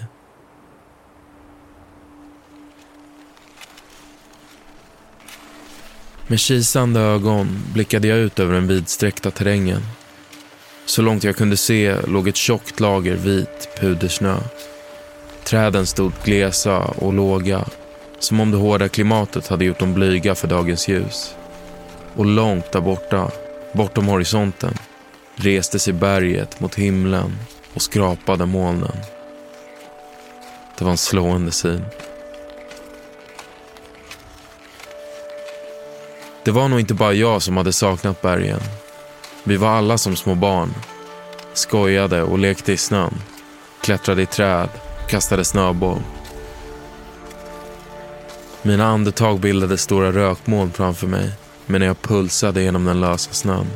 [6.34, 9.82] Med kisande ögon blickade jag ut över den vidsträckta terrängen.
[10.86, 14.38] Så långt jag kunde se låg ett tjockt lager vit pudersnö.
[15.44, 17.66] Träden stod glesa och låga,
[18.20, 21.36] som om det hårda klimatet hade gjort dem blyga för dagens ljus.
[22.16, 23.32] Och långt där borta,
[23.74, 24.74] bortom horisonten,
[25.36, 27.36] reste sig berget mot himlen
[27.74, 28.98] och skrapade molnen.
[30.78, 31.86] Det var en slående syn.
[36.46, 38.60] Det var nog inte bara jag som hade saknat bergen.
[39.44, 40.74] Vi var alla som små barn.
[41.54, 43.14] Skojade och lekte i snön.
[43.82, 44.70] Klättrade i träd,
[45.10, 46.00] kastade snöboll.
[48.62, 51.32] Mina andetag bildade stora rökmoln framför mig
[51.66, 53.68] medan jag pulsade genom den lösa snön.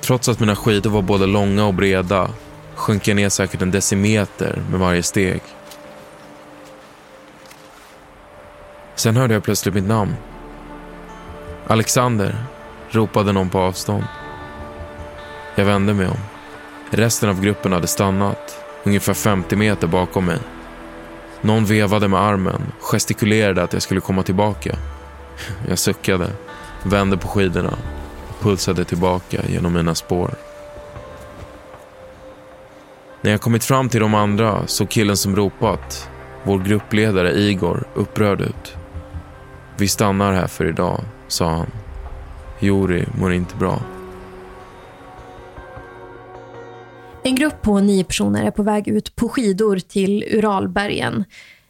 [0.00, 2.30] Trots att mina skidor var både långa och breda
[2.74, 5.42] sjönk jag ner säkert en decimeter med varje steg.
[8.94, 10.14] Sen hörde jag plötsligt mitt namn.
[11.70, 12.44] Alexander,
[12.88, 14.04] ropade någon på avstånd.
[15.54, 16.16] Jag vände mig om.
[16.90, 20.38] Resten av gruppen hade stannat, ungefär 50 meter bakom mig.
[21.40, 24.76] Någon vevade med armen, gestikulerade att jag skulle komma tillbaka.
[25.68, 26.30] Jag suckade,
[26.82, 27.78] vände på skidorna
[28.28, 30.34] och pulsade tillbaka genom mina spår.
[33.20, 36.08] När jag kommit fram till de andra såg killen som ropat,
[36.42, 38.76] vår gruppledare Igor, upprörd ut.
[39.76, 41.70] Vi stannar här för idag, sa han.
[42.60, 43.82] Juri mår inte bra.
[47.24, 51.24] En grupp på nio personer är på väg ut på skidor till Uralbergen.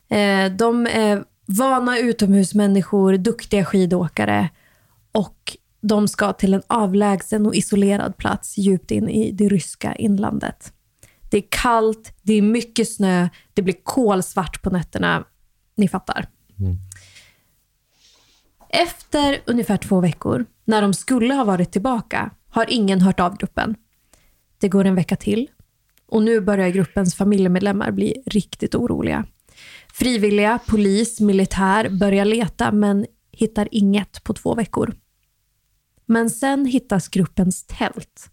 [0.09, 4.49] Eh, De är vana utomhusmänniskor, duktiga skidåkare
[5.13, 10.73] och de ska till en avlägsen och isolerad plats djupt in i det ryska inlandet.
[11.31, 15.25] Det är kallt, det är mycket snö, det blir kolsvart på nätterna.
[15.77, 16.29] Ni fattar.
[18.73, 23.75] Efter ungefär två veckor, när de skulle ha varit tillbaka, har ingen hört av gruppen.
[24.59, 25.51] Det går en vecka till
[26.07, 29.27] och nu börjar gruppens familjemedlemmar bli riktigt oroliga.
[29.93, 34.95] Frivilliga, polis, militär börjar leta men hittar inget på två veckor.
[36.07, 38.31] Men sen hittas gruppens tält.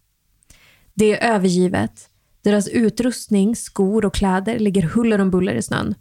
[0.94, 2.10] Det är övergivet.
[2.42, 5.94] Deras utrustning, skor och kläder ligger huller om buller i snön.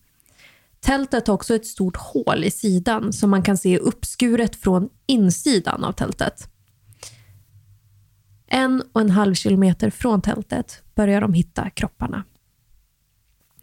[0.80, 5.84] Tältet har också ett stort hål i sidan som man kan se uppskuret från insidan
[5.84, 6.50] av tältet.
[8.48, 12.24] En och en halv kilometer från tältet börjar de hitta kropparna.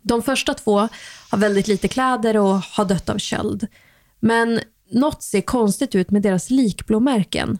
[0.02, 0.88] De första två
[1.30, 3.66] har väldigt lite kläder och har dött av köld.
[4.20, 7.58] Men något ser konstigt ut med deras likblåmärken.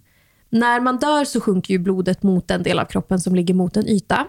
[0.51, 3.77] När man dör så sjunker ju blodet mot den del av kroppen som ligger mot
[3.77, 4.27] en yta.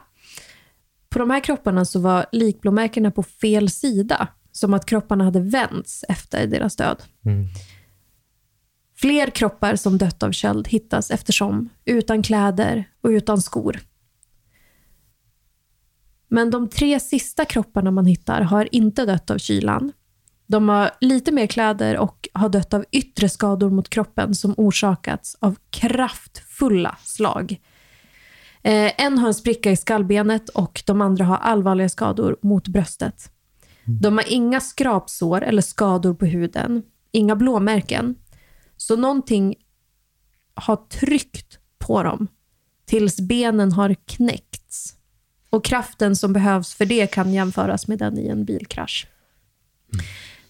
[1.10, 6.06] På de här kropparna så var likblåmärkena på fel sida, som att kropparna hade vänts
[6.10, 7.04] efter deras död.
[8.96, 13.80] Fler kroppar som dött av köld hittas eftersom, utan kläder och utan skor.
[16.28, 19.92] Men de tre sista kropparna man hittar har inte dött av kylan.
[20.48, 25.38] De har lite mer kläder och har dött av yttre skador mot kroppen som orsakats
[25.40, 27.62] av kraftfulla slag.
[28.64, 33.32] Eh, en har en spricka i skallbenet och de andra har allvarliga skador mot bröstet.
[33.86, 38.16] De har inga skrapsår eller skador på huden, inga blåmärken.
[38.78, 39.56] Så någonting
[40.54, 42.28] har tryckt på dem
[42.86, 44.96] tills benen har knäckts.
[45.50, 49.08] Och kraften som behövs för det kan jämföras med den i en bilkrasch.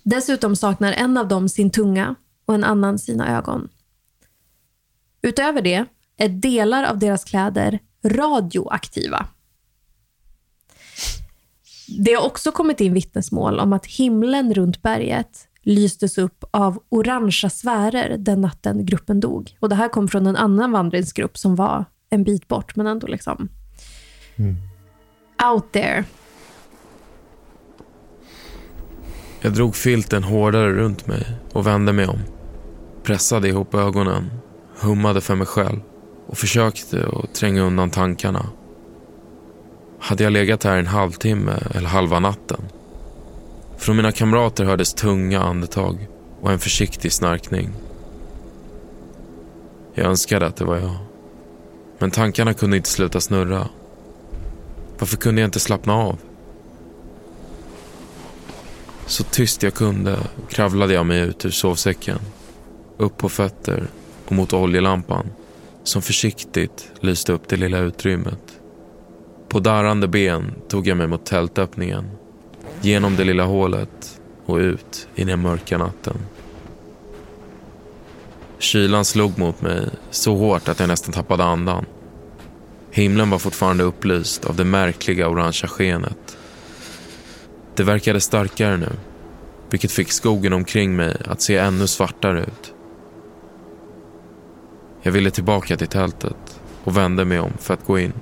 [0.04, 3.70] Dessutom saknar en av dem sin tunga och en annan sina ögon.
[5.22, 5.86] Utöver det
[6.18, 9.28] är delar av deras kläder radioaktiva.
[11.88, 17.50] Det har också kommit in vittnesmål om att himlen runt berget lystes upp av orangea
[17.50, 19.58] sfärer den natten gruppen dog.
[19.60, 23.08] Och Det här kom från en annan vandringsgrupp som var en bit bort, men ändå
[23.08, 23.50] liksom
[25.52, 26.04] out there.
[29.42, 32.20] Jag drog filten hårdare runt mig och vände mig om.
[33.04, 34.32] Pressade ihop ögonen,
[34.80, 35.80] hummade för mig själv
[36.28, 38.46] och försökte att tränga undan tankarna.
[40.06, 42.62] Hade jag legat här en halvtimme eller halva natten?
[43.78, 46.08] Från mina kamrater hördes tunga andetag
[46.42, 47.70] och en försiktig snarkning.
[49.94, 50.96] Jag önskade att det var jag.
[52.00, 53.70] Men tankarna kunde inte sluta snurra.
[55.00, 56.18] Varför kunde jag inte slappna av?
[59.06, 60.18] Så tyst jag kunde
[60.50, 62.20] kravlade jag mig ut ur sovsäcken.
[62.98, 63.88] Upp på fötter
[64.26, 65.30] och mot oljelampan
[65.84, 68.55] som försiktigt lyste upp det lilla utrymmet.
[69.50, 72.10] På darrande ben tog jag mig mot tältöppningen.
[72.82, 76.18] Genom det lilla hålet och ut i den mörka natten.
[78.60, 81.86] Kylan slog mot mig så hårt att jag nästan tappade andan.
[82.92, 86.38] Himlen var fortfarande upplyst av det märkliga orangea skenet.
[87.76, 88.92] Det verkade starkare nu,
[89.70, 92.74] vilket fick skogen omkring mig att se ännu svartare ut.
[95.02, 98.14] Jag ville tillbaka till tältet och vände mig om för att gå in.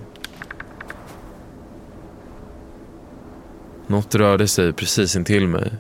[3.94, 5.74] Något rörde sig precis intill mig.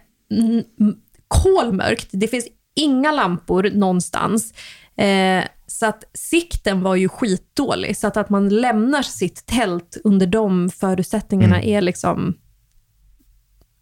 [1.28, 2.08] kolmörkt.
[2.12, 4.54] Det finns inga lampor någonstans.
[4.96, 7.96] Eh, så att sikten var ju skitdålig.
[7.96, 11.68] Så att, att man lämnar sitt tält under de förutsättningarna Mm.
[11.68, 12.34] är liksom...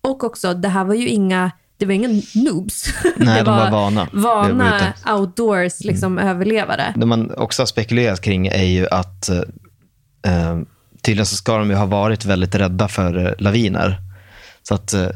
[0.03, 1.51] Och också, det här var ju inga...
[1.77, 2.85] Det var inga noobs.
[3.17, 4.09] Nej, det de var vana.
[4.13, 4.93] Var Vana ute.
[5.07, 5.21] Mm.
[5.21, 6.95] outdoors liksom, överlevare.
[6.97, 9.39] Det man också har spekulerat kring är ju att eh,
[10.27, 10.59] eh,
[11.03, 13.97] tydligen så ska de ju ha varit väldigt rädda för eh, laviner.
[14.63, 15.07] Så att eh,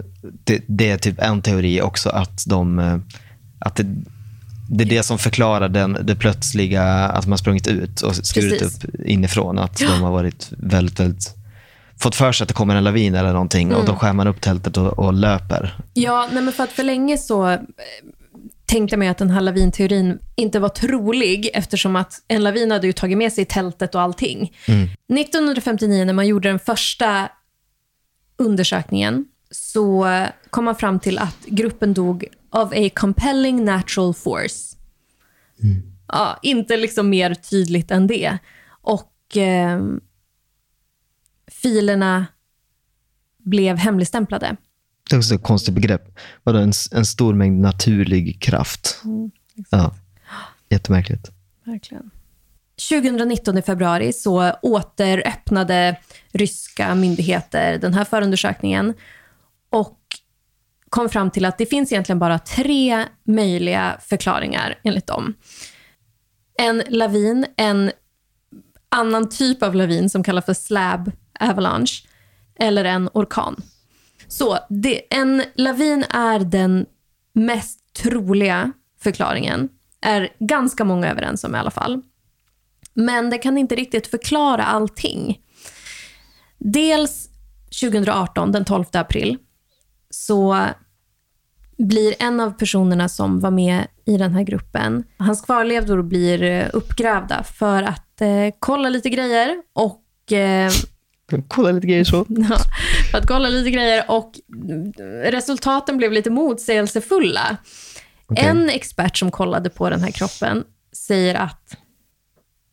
[0.45, 2.79] det, det är typ en teori också att de
[3.65, 3.87] att det,
[4.71, 8.85] det är det som förklarar den, det plötsliga att man sprungit ut och skurit Precis.
[8.85, 9.59] upp inifrån.
[9.59, 11.35] Att de har varit väldigt, väldigt
[11.97, 14.41] fått för sig att det kommer en lavin eller någonting och då skär man upp
[14.41, 15.79] tältet och, och löper.
[15.95, 17.61] Ja, nej men för att för länge så eh,
[18.67, 22.87] tänkte man ju att den här lavinteorin inte var trolig eftersom att en lavin hade
[22.87, 24.53] ju tagit med sig tältet och allting.
[24.67, 27.29] 1959 när man gjorde den första
[28.37, 30.07] undersökningen så
[30.51, 34.77] kom man fram till att gruppen dog av a compelling natural force.
[36.09, 38.39] Ja, inte liksom mer tydligt än det.
[38.69, 39.83] Och eh,
[41.47, 42.27] filerna
[43.39, 44.57] blev hemligstämplade.
[45.11, 46.19] Det är också ett konstigt begrepp.
[46.43, 49.03] Vadå, en, en stor mängd naturlig kraft?
[49.71, 49.95] ja.
[50.69, 51.31] Jättemärkligt.
[51.65, 52.11] Verkligen.
[52.91, 55.97] 2019 i februari så återöppnade
[56.33, 58.95] ryska myndigheter den här förundersökningen
[59.75, 59.99] och
[60.89, 65.35] kom fram till att det finns egentligen bara tre möjliga förklaringar enligt dem.
[66.59, 67.93] En lavin, en
[68.89, 72.07] annan typ av lavin som kallas för slab avalanche
[72.59, 73.63] eller en orkan.
[74.29, 76.87] Så det, en lavin är den
[77.33, 79.69] mest troliga förklaringen.
[80.01, 82.03] är ganska många överens om i alla fall.
[82.95, 85.41] Men det kan inte riktigt förklara allting.
[86.59, 87.29] Dels
[87.81, 89.39] 2018, den 12 april,
[90.15, 90.69] så
[91.79, 96.67] blir en av personerna som var med i den här gruppen, hans kvarlevor blir eh,
[96.73, 100.71] uppgrävda för att eh, kolla lite grejer och eh,
[101.49, 102.17] Kolla lite grejer så.
[102.29, 102.59] Ja,
[103.11, 104.33] för att kolla lite grejer och
[105.25, 107.57] resultaten blev lite motsägelsefulla.
[108.27, 108.45] Okej.
[108.45, 111.77] En expert som kollade på den här kroppen säger att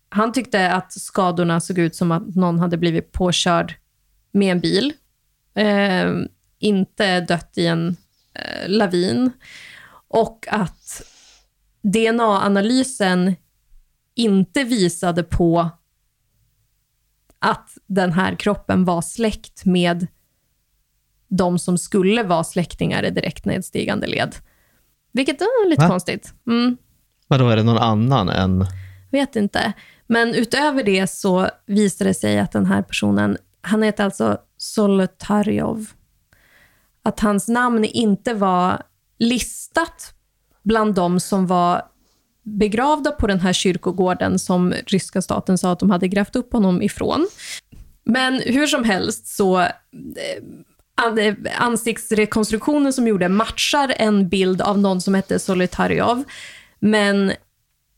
[0.09, 3.73] han tyckte att skadorna såg ut som att någon hade blivit påkörd
[4.31, 4.93] med en bil.
[5.55, 6.11] Eh,
[6.61, 7.97] inte dött i en
[8.33, 9.31] eh, lavin.
[10.07, 11.01] Och att
[11.81, 13.35] DNA-analysen
[14.15, 15.69] inte visade på
[17.39, 20.07] att den här kroppen var släkt med
[21.27, 24.35] de som skulle vara släktingar i direkt nedstigande led.
[25.13, 25.89] Vilket är lite Va?
[25.89, 26.33] konstigt.
[26.47, 26.77] Mm,
[27.27, 28.65] Vadå, är det någon annan än...
[29.11, 29.73] vet inte.
[30.07, 35.87] Men utöver det så visade det sig att den här personen, han heter alltså Solotaryov.
[37.03, 38.81] Att hans namn inte var
[39.19, 40.13] listat
[40.63, 41.81] bland de som var
[42.43, 46.81] begravda på den här kyrkogården som ryska staten sa att de hade grävt upp honom
[46.81, 47.27] ifrån.
[48.03, 49.69] Men hur som helst så eh,
[51.19, 56.23] eh, ansiktsrekonstruktionen som gjorde matchar en bild av någon som hette Solitarjov.
[56.79, 57.31] Men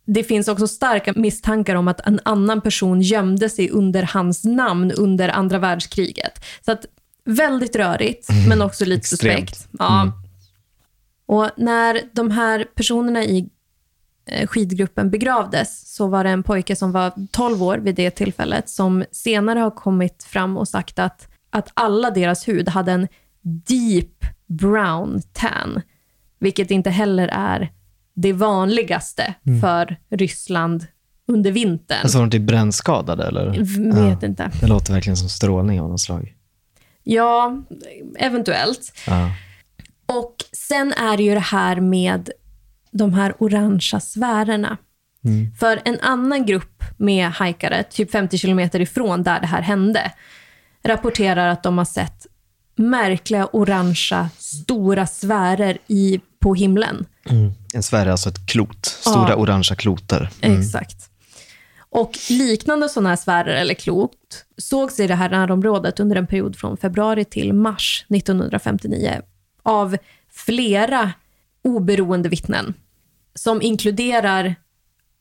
[0.05, 4.91] det finns också starka misstankar om att en annan person gömde sig under hans namn
[4.91, 6.45] under andra världskriget.
[6.65, 6.85] Så att
[7.25, 9.49] väldigt rörigt, men också lite Extremt.
[9.49, 9.69] suspekt.
[9.79, 10.11] Ja.
[11.25, 13.49] Och när de här personerna i
[14.25, 18.69] eh, skidgruppen begravdes så var det en pojke som var 12 år vid det tillfället
[18.69, 23.07] som senare har kommit fram och sagt att, att alla deras hud hade en
[23.67, 25.81] deep brown tan,
[26.39, 27.71] vilket inte heller är
[28.15, 30.85] det vanligaste för Ryssland
[31.27, 31.97] under vintern.
[32.03, 33.49] Alltså var de typ brännskadade eller?
[33.59, 34.51] V- Vet inte.
[34.61, 36.33] Det låter verkligen som strålning av något slag.
[37.03, 37.57] Ja,
[38.19, 38.93] eventuellt.
[39.07, 39.31] Ja.
[40.05, 42.29] Och sen är det ju det här med
[42.91, 44.77] de här orangea sfärerna.
[45.59, 50.11] För en annan grupp med hajkare, typ 50 kilometer ifrån där det här hände,
[50.83, 52.27] rapporterar att de har sett
[52.75, 57.05] märkliga orangea stora sfärer i, på himlen.
[57.73, 58.85] En sfär är alltså ett klot.
[58.85, 59.35] Stora Ja.
[59.35, 60.29] orangea kloter.
[60.41, 61.09] Exakt.
[61.93, 66.55] Och liknande sådana här sfärer eller klot sågs i det här närområdet under en period
[66.55, 69.21] från februari till mars 1959
[69.63, 69.97] av
[70.31, 71.11] flera
[71.63, 72.73] oberoende vittnen
[73.35, 74.55] som inkluderar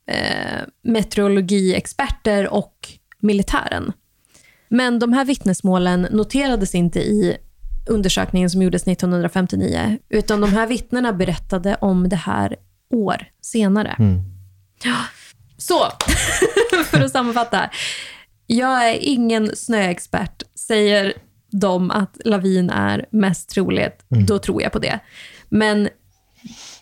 [0.07, 3.91] eh, meteorologiexperter och militären.
[4.67, 7.37] Men de här vittnesmålen noterades inte i
[7.89, 12.55] undersökningen som gjordes 1959, utan de här vittnena berättade om det här
[12.89, 13.95] år senare.
[14.83, 14.95] Ja.
[15.57, 15.87] Så,
[16.85, 17.69] för att sammanfatta.
[18.47, 20.43] Jag är ingen snöexpert.
[20.55, 21.13] Säger
[21.51, 24.99] de att lavin är mest troligt, då tror jag på det.
[25.49, 25.89] Men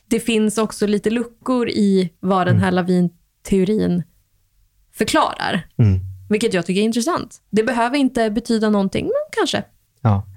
[0.07, 4.03] det finns också lite luckor i vad den här lavinteorin
[4.93, 5.67] förklarar.
[6.29, 7.41] Vilket jag tycker är intressant.
[7.49, 9.63] Det behöver inte betyda någonting, men kanske.
[10.01, 10.27] Ja.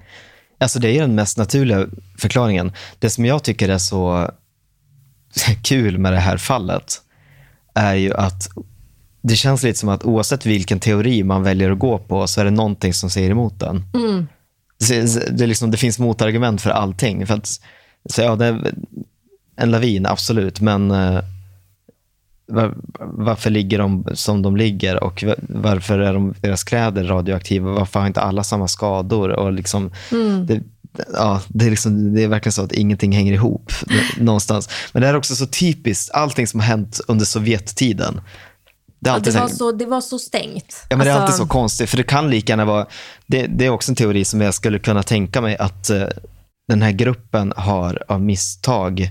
[0.59, 1.87] Alltså det är den mest naturliga
[2.19, 2.73] förklaringen.
[2.99, 4.31] Det som jag tycker är så
[5.63, 7.03] kul med det här fallet
[7.75, 8.49] är ju att
[9.23, 12.45] det känns lite som att oavsett vilken teori man väljer att gå på så är
[12.45, 13.83] det någonting som säger emot den.
[14.89, 17.27] Det, det, är liksom, det finns motargument för allting.
[17.27, 17.47] För att,
[18.11, 18.75] så ja, det är
[19.57, 21.21] en lavin, absolut, men eh,
[22.47, 27.71] var, varför ligger de som de ligger och va- varför är de, deras kläder radioaktiva?
[27.71, 29.29] Varför har inte alla samma skador?
[29.29, 29.91] Och liksom,
[30.47, 30.61] det,
[31.13, 33.73] ja, det, är liksom, det är verkligen så att ingenting hänger ihop
[34.17, 34.69] någonstans.
[34.93, 38.21] Men det är också så typiskt, allting som har hänt under Sovjettiden.
[39.01, 40.87] Det Ja, det, var här- så, det var så stängt.
[40.89, 42.87] Ja, men det är Alltså, alltid så konstigt, för det kan lika gärna vara...
[43.27, 46.07] Det, det är också en teori som jag skulle kunna tänka mig att eh,
[46.69, 49.09] den här gruppen har av misstag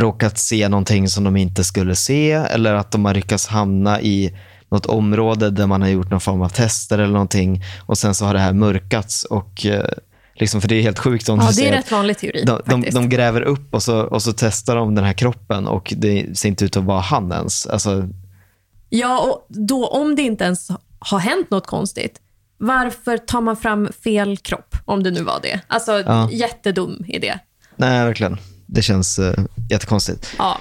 [0.00, 4.36] råkat se någonting som de inte skulle se eller att de har lyckats hamna i
[4.74, 8.24] något område där man har gjort någon form av tester eller någonting och sen så
[8.24, 9.84] har det här mörkats och eh,
[10.34, 12.44] liksom, för det är helt sjukt om Ja, det är rätt vanlig teori.
[12.46, 15.92] de, de, de gräver upp och så, och så testar de den här kroppen och
[15.96, 17.66] det ser inte ut att vara han ens.
[17.66, 18.08] Alltså,
[18.88, 20.68] Ja, och då om det inte ens
[20.98, 22.20] har hänt något konstigt,
[22.58, 24.76] varför tar man fram fel kropp?
[24.84, 25.60] Om det nu var det.
[25.66, 26.30] Alltså, Ja.
[26.32, 27.38] jättedum idé.
[27.76, 28.38] nej, verkligen.
[28.66, 29.32] Det känns uh,
[29.70, 30.34] jättekonstigt.
[30.38, 30.58] Ja.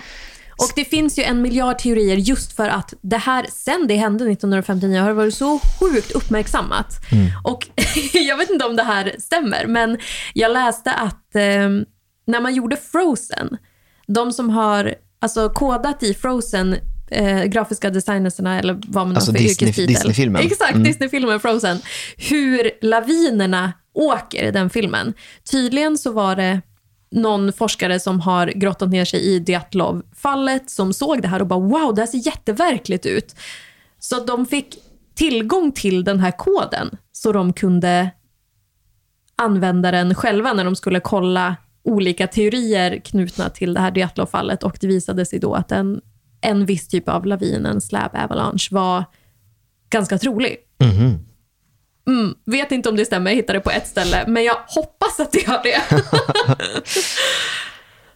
[0.58, 4.24] Och det finns ju en miljard teorier just för att det här, sen det hände
[4.32, 6.88] 1959, har varit så sjukt uppmärksammat.
[7.44, 7.68] Och
[8.14, 9.98] jag vet inte om det här stämmer, men
[10.34, 11.70] jag läste att eh,
[12.28, 13.58] när man gjorde Frozen,
[14.08, 16.76] de som har alltså, kodat i Frozen,
[17.12, 19.88] eh, grafiska designerserna eller vad man Alltså har för Disney- yrkestitel.
[19.88, 20.42] Disney-filmen.
[20.46, 20.84] Exakt, Mm.
[20.84, 21.78] Disney-filmen Frozen.
[22.18, 25.14] Hur lavinerna åker i den filmen.
[25.52, 26.62] Tydligen så var det
[27.14, 31.60] någon forskare som har grottat ner sig i Dyatlov-fallet som såg det här och bara
[31.60, 33.36] wow, det här ser jätteverkligt ut.
[34.00, 34.78] Så de fick
[35.16, 38.10] tillgång till den här koden så de kunde
[39.36, 44.78] använda den själva när de skulle kolla olika teorier knutna till det här Dyatlov-fallet och
[44.82, 46.02] det visade sig då att en,
[46.42, 49.06] en viss typ av lavin, en slab avalanche, var
[49.90, 50.58] ganska trolig.
[50.80, 51.20] Mm,
[52.46, 55.32] vet inte om det stämmer, jag hittade det på ett ställe, men jag hoppas att
[55.32, 55.82] det gör det.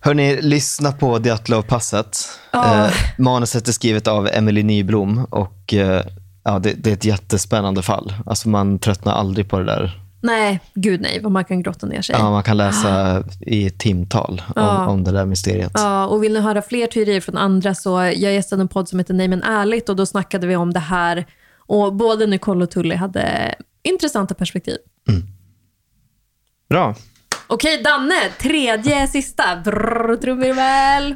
[0.01, 2.17] Hörni, lyssna på Dyatlov-passet.
[2.51, 2.85] Ja.
[2.85, 6.03] Eh, manuset är skrivet av Emily Nyblom och eh,
[6.43, 8.13] ja, det, det är ett jättespännande fall.
[8.25, 10.01] Alltså man tröttnar aldrig på det där.
[10.21, 12.15] nej, gud nej, vad man kan grotta ner sig.
[12.19, 14.87] Ja, man kan läsa i timtal om, Ja.
[14.87, 15.71] om det där mysteriet.
[15.73, 18.99] Ja, och vill ni höra fler teorier från andra så jag gästade en podd som
[18.99, 21.25] heter Nej men ärligt och då snackade vi om det här
[21.57, 23.55] och både Nicole och Tully hade
[23.87, 24.75] intressanta perspektiv.
[26.69, 26.93] Bra.
[27.47, 29.55] Okej, Danne, tredje sista.
[29.65, 31.15] Brrr, trumvirvel.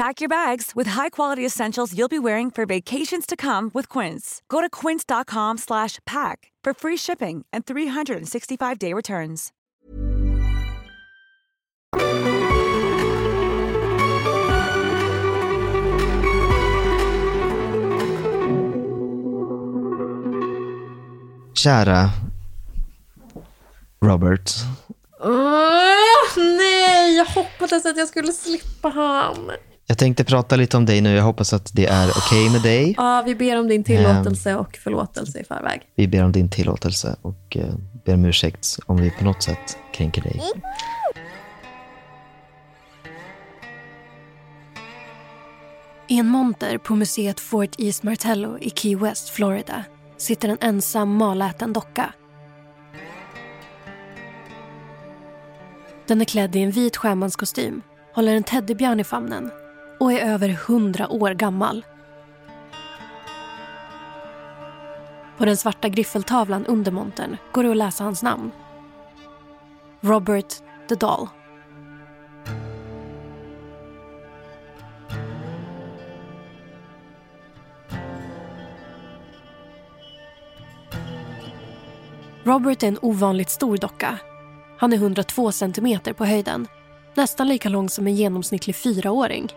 [0.00, 4.40] Pack your bags with high-quality essentials you'll be wearing for vacations to come with Quince.
[4.48, 9.52] Go to quince.com slash pack for free shipping and 365-day returns.
[21.54, 22.10] Kära
[24.00, 24.50] Robert.
[25.20, 29.50] Åh, nej, jag hoppades att jag skulle slippa han.
[29.90, 31.14] Jag tänkte prata lite om dig nu.
[31.14, 32.94] Jag hoppas att det är okej med dig.
[32.96, 35.80] Ja, vi ber om din tillåtelse och förlåtelse i förväg.
[35.94, 37.74] Vi ber om din tillåtelse och eh,
[38.04, 40.42] ber om ursäkt om vi på något sätt kränker dig.
[46.08, 49.84] I en monter på museet Fort East Martello i Key West, Florida
[50.16, 52.12] sitter en ensam maläten docka.
[56.06, 57.82] Den är klädd i en vit sjömanskostym,
[58.14, 59.50] håller en teddybjörn i famnen
[60.00, 61.84] och är över hundra år gammal.
[65.38, 68.50] På den svarta griffeltavlan under montern går det att läsa hans namn.
[70.00, 70.54] Robert
[70.88, 71.28] the Doll.
[82.44, 84.18] Robert är en ovanligt stor docka.
[84.78, 86.66] Han är 102 centimeter på höjden.
[87.14, 89.52] Nästan lika lång som en genomsnittlig fyraåring.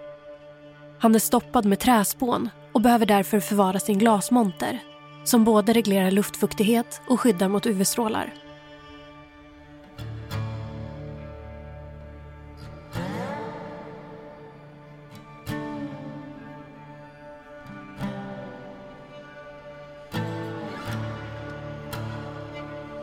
[1.04, 4.80] Han är stoppad med träspån och behöver därför förvara sin glasmonter
[5.24, 8.34] som både reglerar luftfuktighet och skyddar mot UV-strålar.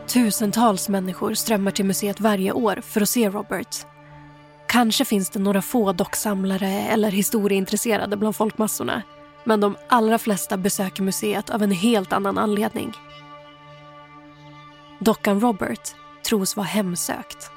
[0.07, 3.90] Tusentals människor strömmar till museet varje år för att se Robert.
[4.71, 9.01] Kanske finns det några få docksamlare eller historieintresserade bland folkmassorna.
[9.43, 12.93] Men de allra flesta besöker museet av en helt annan anledning.
[14.99, 15.81] Dockan Robert
[16.25, 17.51] tros vara hemsökt.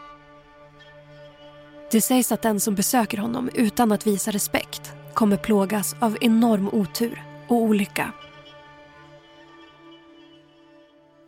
[1.91, 6.69] Det sägs att den som besöker honom utan att visa respekt kommer plågas av enorm
[6.69, 8.13] otur och olycka.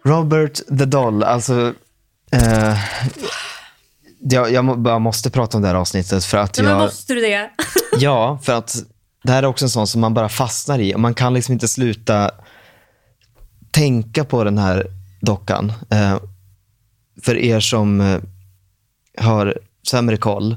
[0.05, 1.74] Robert the Doll, alltså...
[2.32, 2.78] Eh,
[4.35, 6.64] jag, jag bara måste prata om det här avsnittet för att jag...
[6.64, 7.51] men måste du det?
[7.99, 8.77] Ja, för att
[9.24, 10.95] det här är också en sån som man bara fastnar i.
[10.95, 12.31] Och man kan liksom inte sluta
[13.70, 14.87] tänka på den här
[15.20, 15.72] dockan.
[15.91, 16.16] Eh,
[17.22, 18.20] för er som eh,
[19.24, 19.59] har
[19.91, 20.57] sämre koll.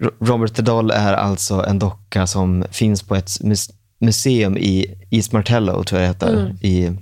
[0.00, 4.98] Ro- Robert the Doll är alltså en docka som finns på ett mus- museum i
[5.10, 6.56] East Martello, tror jag det heter, Mm.
[6.60, 6.96] i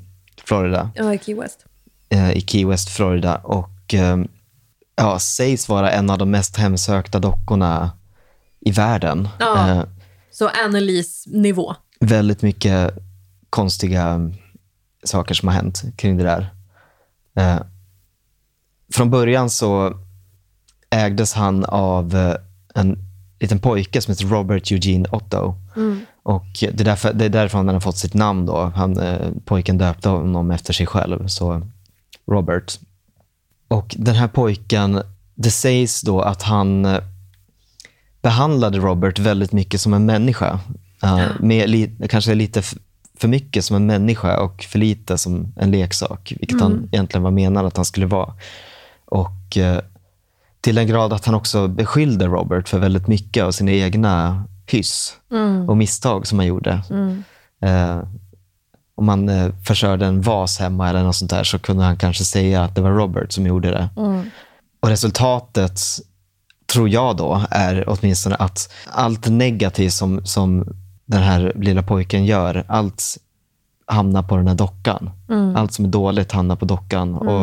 [0.45, 1.59] Florida Ja, i Key West.
[2.09, 3.37] eh, i Key West, Florida.
[3.37, 4.17] Och eh,
[4.97, 7.91] ja, sägs vara en av de mest hemsökta dockorna
[8.61, 9.29] i världen.
[9.39, 9.71] Ja.
[9.71, 9.83] Eh,
[10.31, 11.75] Så Annelies-nivå.
[12.01, 12.99] väldigt mycket
[13.51, 14.33] konstiga
[15.05, 16.53] saker som har hänt kring det där.
[17.37, 17.61] Eh,
[18.93, 19.99] från början så
[20.91, 22.35] ägdes han av eh,
[22.75, 22.99] en
[23.41, 25.55] liten pojke som heter Robert Eugene Otto.
[26.23, 28.47] Och det är, därför, det är därifrån han har fått sitt namn.
[28.47, 28.73] Då.
[28.77, 31.63] Han, eh, pojken döpte honom efter sig själv, så
[32.31, 32.79] Robert.
[33.69, 35.03] Och den här pojken,
[35.35, 37.01] det sägs då att han eh,
[38.23, 40.61] behandlade Robert väldigt mycket som en människa.
[41.05, 42.63] Uh, med li, kanske lite
[43.19, 47.31] för mycket som en människa och för lite som en leksak, vilket han egentligen var
[47.31, 48.35] menad att han skulle vara.
[49.05, 49.81] Och eh,
[50.61, 55.17] till den grad att han också beskyllde Robert för väldigt mycket av sina egna hyss
[55.69, 56.83] och misstag som han gjorde.
[57.61, 58.03] Eh,
[58.97, 62.25] om man eh, förstörde en vas hemma eller något sånt där så kunde han kanske
[62.25, 63.89] säga att det var Robert som gjorde det.
[64.81, 65.81] Och resultatet,
[66.67, 70.65] tror jag då, är åtminstone att allt negativt som, som
[71.07, 73.03] den här lilla pojken gör, allt
[73.87, 75.11] hamnar på den här dockan.
[75.57, 77.15] Allt som är dåligt hamnar på dockan.
[77.15, 77.43] Och,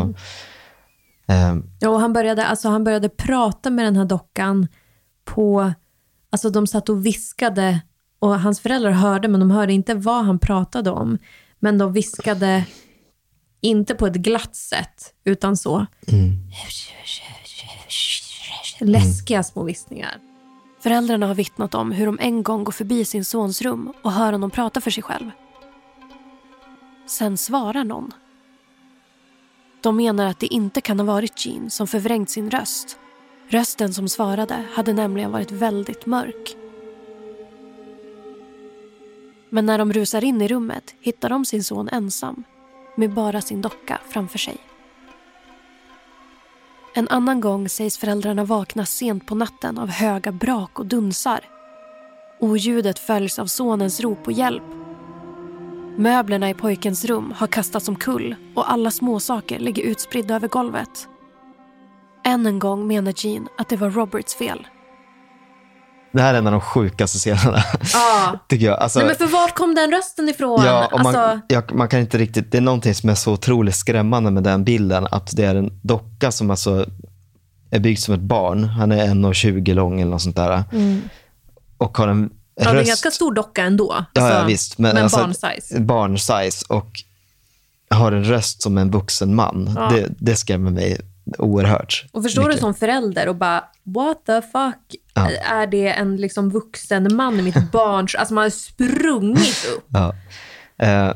[1.27, 4.67] eh, Ja, och han, började, alltså, han började prata med den här dockan
[5.25, 5.73] på...
[6.29, 7.79] Alltså de satt och viskade
[8.19, 11.17] och hans föräldrar hörde, men de hörde inte vad han pratade om.
[11.63, 12.65] Men de viskade
[13.61, 15.85] inte på ett glatt sätt, utan så.
[18.79, 20.17] Läskiga små viskningar.
[20.79, 24.31] Föräldrarna har vittnat om hur de en gång går förbi sin sons rum och hör
[24.31, 25.31] honom prata för sig själv.
[27.07, 28.11] Sen svarar någon.
[29.81, 32.97] De menar att det inte kan ha varit Jean som förvrängt sin röst.
[33.49, 36.62] Rösten som svarade hade nämligen varit väldigt mörk.
[39.53, 42.43] Men när de rusar in i rummet hittar de sin son ensam
[42.95, 44.57] med bara sin docka framför sig.
[46.93, 51.39] En annan gång sägs föräldrarna vakna sent på natten av höga brak och dunsar.
[52.39, 54.63] Oljudet följs av sonens rop på hjälp.
[55.97, 61.07] Möblerna i pojkens rum har kastats omkull och alla småsaker ligger utspridda över golvet.
[62.25, 64.67] Än en gång menar Jean att det var Roberts fel
[66.13, 68.39] det här är en av de sjukaste scenerna, Ja.
[68.49, 68.79] tycker jag.
[68.79, 70.61] Alltså, Nej, men för vart kom den rösten ifrån?
[70.65, 73.75] Ja, man, alltså, ja, man kan inte riktigt, det är någonting som är så otroligt
[73.75, 76.85] skrämmande med den bilden, att det är en docka som alltså
[77.71, 78.63] är byggd som ett barn.
[78.63, 80.63] Han är 1,20 lång eller något sånt där.
[81.77, 82.29] Och har en Mm.
[82.55, 82.87] ja, det är en röst.
[82.87, 84.05] ganska stor docka ändå.
[84.13, 84.77] ja, Alltså, ja, visst.
[84.77, 85.79] Men, men alltså, barnsize.
[85.79, 86.89] Barnsize och
[87.89, 89.69] har en röst som en vuxen man.
[89.75, 89.89] Ja.
[89.89, 90.97] Det, det skrämmer mig
[91.37, 92.05] oerhört.
[92.11, 92.61] Och förstår du mycket.
[92.61, 94.95] som förälder och bara, what the fuck?
[95.13, 95.29] Ja.
[95.31, 98.15] Är det en liksom vuxen man i mitt barns...
[98.15, 99.85] Alltså man har sprungit upp.
[99.93, 100.15] Ja.
[100.77, 101.15] Eh,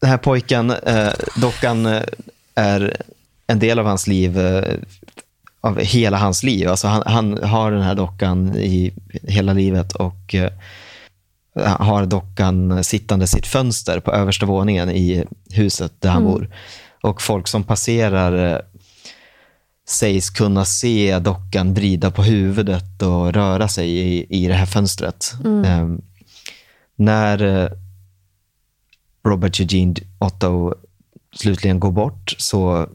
[0.00, 2.02] den här pojken, eh, dockan, eh,
[2.54, 2.96] är
[3.46, 4.74] en del av hans liv, eh,
[5.60, 6.68] av hela hans liv.
[6.68, 10.52] Alltså han, han har den här dockan i hela livet och eh,
[11.64, 16.48] har dockan sittande sitt fönster på översta våningen i huset där han bor.
[17.06, 18.60] Och folk som passerar eh,
[19.88, 25.34] sägs kunna se dockan vrida på huvudet och röra sig i, i det här fönstret.
[25.64, 25.88] Eh,
[26.96, 27.68] när eh,
[29.24, 30.74] Robert Eugene Otto
[31.34, 32.88] slutligen går bort så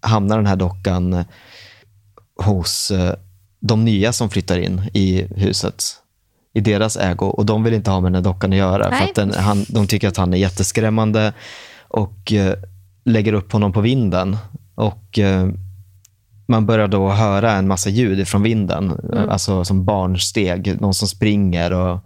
[0.00, 1.24] hamnar den här dockan eh,
[2.36, 3.14] hos eh,
[3.60, 5.84] de nya som flyttar in i huset.
[6.52, 8.88] i deras ägo och de vill inte ha med den här dockan att göra.
[8.88, 8.98] Nej.
[8.98, 11.32] För att den, han, de tycker att han är jätteskrämmande
[11.88, 12.32] och
[13.06, 14.36] lägger upp honom på vinden.
[14.74, 15.48] Och eh,
[16.46, 19.28] man börjar då höra en massa ljud från vinden, Mm.
[19.28, 22.00] alltså som barnsteg, någon som springer och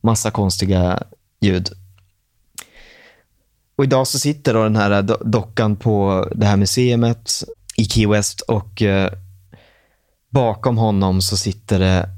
[0.00, 1.02] massa konstiga
[1.40, 1.68] ljud.
[3.76, 7.44] Och idag så sitter då den här do- dockan på det här museet
[7.76, 9.12] i Key West och eh,
[10.30, 12.08] bakom honom så sitter det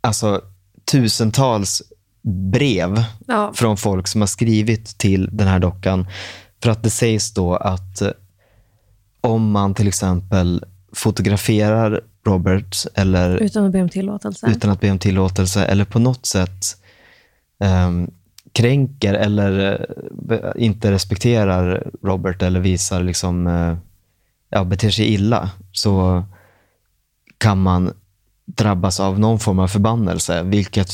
[0.00, 0.40] alltså
[0.92, 1.82] tusentals
[2.52, 3.52] brev Ja.
[3.54, 6.06] från folk som har skrivit till den här dockan.
[6.62, 8.10] För att det sägs då att eh,
[9.20, 14.50] om man till exempel fotograferar Robert eller Utan att be om tillåtelse.
[14.50, 16.76] utan att be om tillåtelse eller på något sätt
[17.60, 18.10] ehm,
[18.52, 19.80] kränker eller
[20.30, 23.76] eh, inte respekterar Robert eller visar liksom, eh,
[24.50, 26.24] ja, beter sig illa så
[27.38, 27.92] kan man
[28.44, 30.90] drabbas av någon form av förbannelse, vilket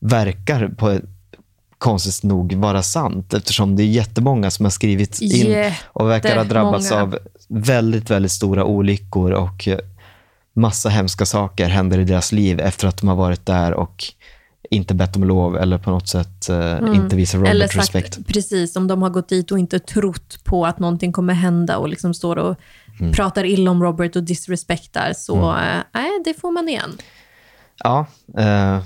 [0.00, 1.00] verkar på
[1.78, 6.44] konstigt nog vara sant eftersom det är jättemånga som har skrivit in och verkar ha
[6.44, 7.18] drabbats av
[7.48, 9.78] väldigt, väldigt stora olyckor och eh,
[10.52, 14.04] massa hemska saker händer i deras liv efter att de har varit där och
[14.70, 17.56] inte bett om lov eller på något sätt eh, inte visar Robert Mm.
[17.56, 18.18] Eller sagt, respekt.
[18.26, 21.88] precis, om de har gått dit och inte trott på att någonting kommer hända och
[21.88, 22.56] liksom står och
[23.00, 23.12] Mm.
[23.12, 26.90] pratar illa om Robert och disrespektar, så eh, nej, det får man igen.
[27.84, 28.06] Ja,
[28.38, 28.78] eh,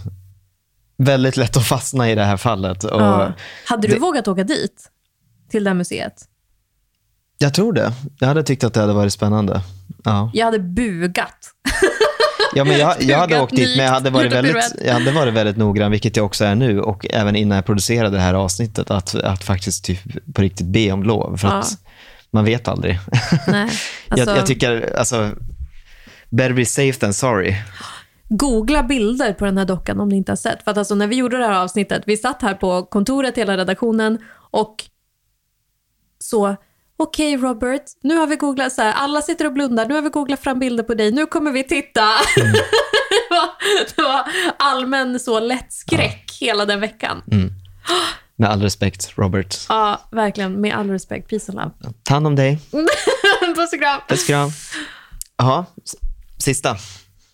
[1.05, 2.85] väldigt lätt att fastna i det här fallet.
[2.85, 3.33] Och Ja.
[3.67, 4.91] Hade du det- vågat åka dit?
[5.51, 6.25] Till det här museet?
[7.39, 7.93] Jag tror det.
[8.19, 9.61] Jag hade tyckt att det hade varit spännande.
[10.05, 11.51] Ja, Jag hade bugat.
[12.55, 15.35] ja men jag, jag hade åkt dit, men jag hade, varit väldigt, jag hade varit
[15.35, 16.81] väldigt noggrann, vilket jag också är nu.
[16.81, 20.01] Och även innan jag producerade det här avsnittet, att, att faktiskt typ
[20.35, 21.37] på riktigt be om lov.
[21.37, 21.55] För Ja.
[21.55, 21.79] att
[22.31, 22.99] man vet aldrig.
[23.47, 23.63] Nej,
[24.09, 25.31] alltså, jag, jag tycker, alltså,
[26.31, 27.57] better be safe than sorry.
[28.33, 30.65] Googla bilder på den här dockan om ni inte har sett.
[30.65, 33.57] För att alltså, när vi gjorde det här avsnittet, vi satt här på kontoret, hela
[33.57, 34.19] redaktionen,
[34.51, 34.85] och
[36.19, 36.57] så,
[36.97, 40.09] okej Robert, nu har vi googlat, så här, alla sitter och blundar, nu har vi
[40.09, 42.05] googlat fram bilder på dig, nu kommer vi titta.
[42.37, 42.53] Mm.
[42.53, 43.49] det, var,
[43.97, 44.25] det var
[44.59, 47.23] allmän så lätt skräck hela den veckan.
[47.33, 47.51] Mm.
[48.37, 49.57] Med all respekt, Robert.
[49.69, 51.95] Ja, verkligen, med all respekt, peace and love.
[52.03, 52.59] Ta hand om dig.
[53.57, 54.01] Puss och kram.
[54.09, 54.51] Puss och kram.
[55.37, 55.67] Jaha,
[56.39, 56.77] sista.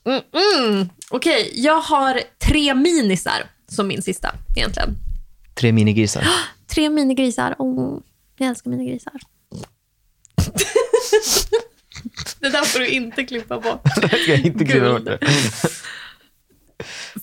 [0.07, 0.88] Mm, mm.
[1.11, 4.96] Okej, jag har tre minisar som min sista egentligen.
[5.54, 6.26] Tre minigrisar.
[6.74, 7.54] Tre minigrisar.
[7.59, 8.00] Oh,
[8.36, 9.12] jag älskar minigrisar.
[12.40, 13.80] det där får du inte klippa på.
[14.02, 15.18] Jag ska inte kliva bort det.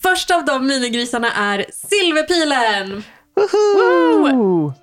[0.02, 3.04] Första av de minigrisarna är Silverpilen.
[3.36, 4.74] Woho!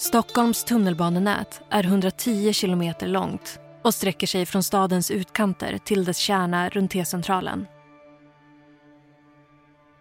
[0.00, 6.68] Stockholms tunnelbanenät är 110 kilometer långt och sträcker sig från stadens utkanter till dess kärna
[6.68, 7.66] runt T-centralen.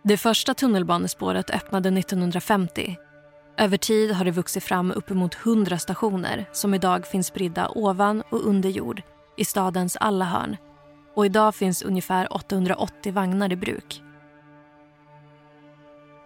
[0.04, 2.96] Det första tunnelbanespåret öppnade 1950.
[3.58, 8.48] Över tid har det vuxit fram uppemot 100 stationer som idag finns spridda ovan och
[8.48, 9.02] under jord
[9.38, 10.58] i stadens alla hörn.
[11.16, 14.04] Och idag finns ungefär 880 vagnar i bruk.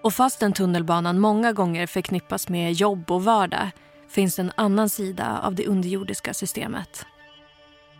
[0.03, 3.69] Och fastän tunnelbanan många gånger förknippas med jobb och vardag
[4.09, 7.05] finns en annan sida av det underjordiska systemet.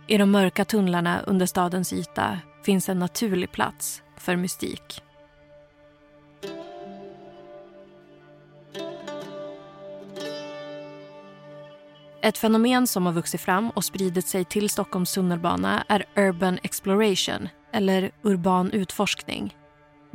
[0.06, 5.02] I de mörka tunnlarna under stadens yta finns en naturlig plats för mystik.
[12.22, 17.48] Ett fenomen som har vuxit fram och spridit sig till Stockholms tunnelbana är urban exploration,
[17.72, 19.54] eller urban utforskning.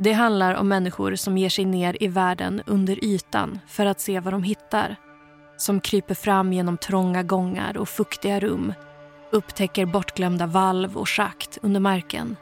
[0.02, 4.20] Det handlar om människor som ger sig ner i världen under ytan för att se
[4.20, 4.96] vad de hittar.
[5.56, 8.72] Som kryper fram genom trånga gångar och fuktiga rum.
[9.32, 12.36] Upptäcker bortglömda valv och schakt under marken.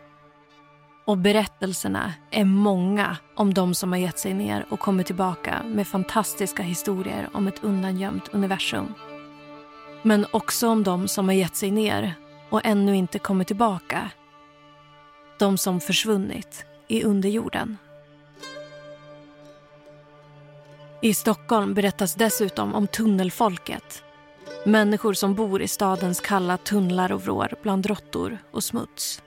[1.07, 5.87] Och berättelserna är många om de som har gett sig ner och kommit tillbaka med
[5.87, 8.95] fantastiska historier om ett undangömt universum.
[10.03, 12.15] Men också om de som har gett sig ner
[12.51, 14.11] och ännu inte kommit tillbaka.
[15.39, 17.77] De som försvunnit i underjorden.
[21.03, 24.03] I Stockholm berättas dessutom om tunnelfolket.
[24.67, 29.23] Människor som bor i stadens kalla tunnlar och vrår bland råttor och smuts.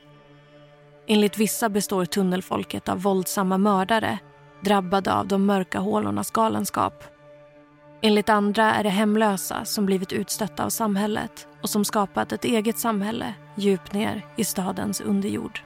[1.07, 4.20] Enligt vissa består tunnelfolket av våldsamma mördare
[4.62, 7.03] drabbade av de mörka hålornas galenskap.
[8.01, 12.80] Enligt andra är det hemlösa som blivit utstötta av samhället och som skapat ett eget
[12.80, 15.62] samhälle djupt ner i stadens underjord.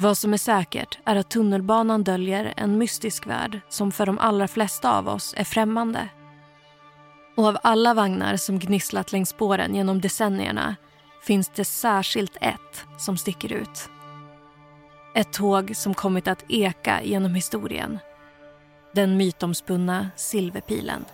[0.00, 4.48] Vad som är säkert är att tunnelbanan döljer en mystisk värld som för de allra
[4.48, 6.08] flesta av oss är främmande.
[7.36, 10.76] Och av alla vagnar som gnisslat längs spåren genom decennierna
[11.22, 13.88] finns det särskilt ett som sticker ut.
[15.14, 17.98] Ett tåg som kommit att eka genom historien.
[18.94, 21.04] Den mytomspunna Silverpilen.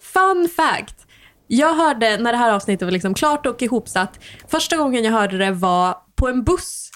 [0.00, 1.06] Fun fact!
[1.54, 5.38] Jag hörde, när det här avsnittet var liksom klart och ihopsatt, första gången jag hörde
[5.38, 6.90] det var på en buss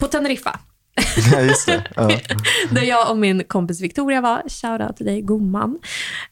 [0.00, 0.58] på Teneriffa.
[1.32, 1.84] Ja, just det.
[1.96, 2.10] Ja.
[2.70, 4.42] Där jag och min kompis Victoria var.
[4.48, 5.78] Shoutout till dig, gumman.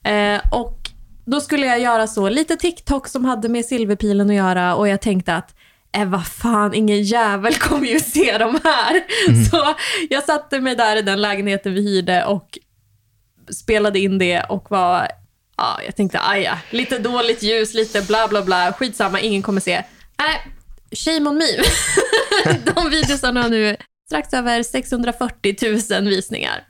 [0.04, 0.78] Eh, och
[1.24, 5.00] då skulle jag göra så, lite TikTok som hade med silverpilen att göra och jag
[5.00, 5.54] tänkte att
[5.96, 9.02] eh, vad fan, ingen jävel kommer ju se de här.
[9.50, 9.74] Så
[10.10, 12.58] jag satte mig där i den lägenheten vi hyrde och
[13.50, 15.08] spelade in det och var,
[15.58, 19.84] ja, jag tänkte, aja, lite dåligt ljus, lite bla bla bla, skitsamma, ingen kommer se.
[20.18, 20.52] Nej,
[20.96, 21.44] shame on me.
[22.74, 23.76] de videosarna har nu
[24.10, 25.56] strax över 640
[26.00, 26.60] 000 visningar.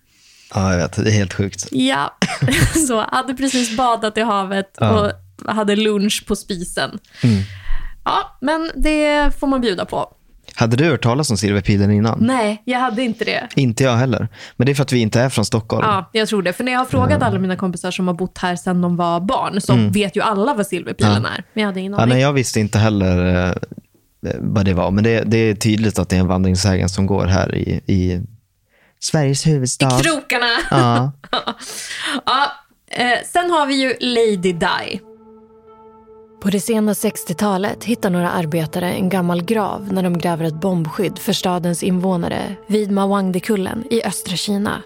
[0.54, 0.92] ja, jag vet.
[1.04, 1.66] Det är helt sjukt.
[1.70, 2.16] Ja,
[2.88, 4.90] så hade precis badat i havet Ja.
[5.00, 5.12] och
[5.54, 6.98] hade lunch på spisen.
[7.22, 7.42] Mm.
[8.04, 10.14] Ja, men det får man bjuda på.
[10.58, 12.18] Hade du hört talas om Silverpilen innan?
[12.20, 13.48] Nej, jag hade inte det.
[13.56, 14.28] Inte jag heller.
[14.56, 15.86] Men det är för att vi inte är från Stockholm.
[15.86, 16.52] Ja, jag tror det.
[16.52, 19.20] För när jag har frågat alla mina kompisar som har bott här sedan de var
[19.20, 19.92] barn, så Mm.
[19.92, 21.28] vet ju alla vad silverpilen Ja.
[21.28, 21.44] är.
[21.52, 22.08] Men jag hade ingen Ja, aning.
[22.14, 23.54] nej, jag visste inte heller eh,
[24.40, 24.90] vad det var.
[24.90, 28.22] Men det, det är tydligt att det är en vandringssägen som går här i, i
[29.00, 29.90] Sveriges huvudstad.
[30.02, 30.46] Krokarna.
[30.70, 31.12] Ja.
[32.26, 32.52] ja,
[32.90, 35.00] eh, sen har vi ju Lady Di.
[36.40, 41.18] På det sena 60-talet hittar några arbetare en gammal grav när de gräver ett bombskydd
[41.18, 44.82] för stadens invånare vid Mawangdikullen i östra Kina.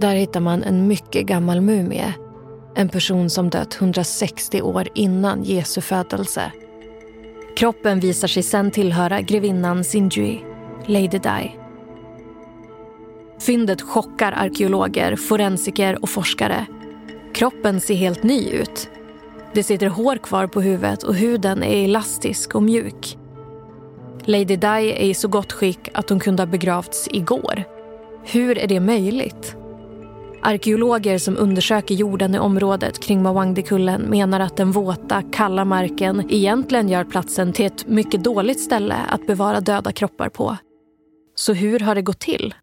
[0.00, 2.14] Där hittar man en mycket gammal mumie.
[2.74, 6.52] En person som dött 160 år innan Jesu födelse.
[7.56, 10.44] Kroppen visar sig sen tillhöra grevinnan Sinjui,
[10.86, 11.56] Lady Di.
[13.40, 16.66] Fyndet chockar arkeologer, forensiker och forskare.
[17.34, 18.90] Kroppen ser helt ny ut.
[19.54, 23.18] Det sitter hår kvar på huvudet och huden är elastisk och mjuk.
[24.24, 27.64] Lady Di är i så gott skick att hon kunde ha begravts igår.
[28.24, 29.56] Hur är det möjligt?
[30.42, 36.88] Arkeologer som undersöker jorden i området kring Mawangdikullen menar att den våta, kalla marken egentligen
[36.88, 40.56] gör platsen till ett mycket dåligt ställe att bevara döda kroppar på.
[41.34, 42.54] Så hur har det gått till?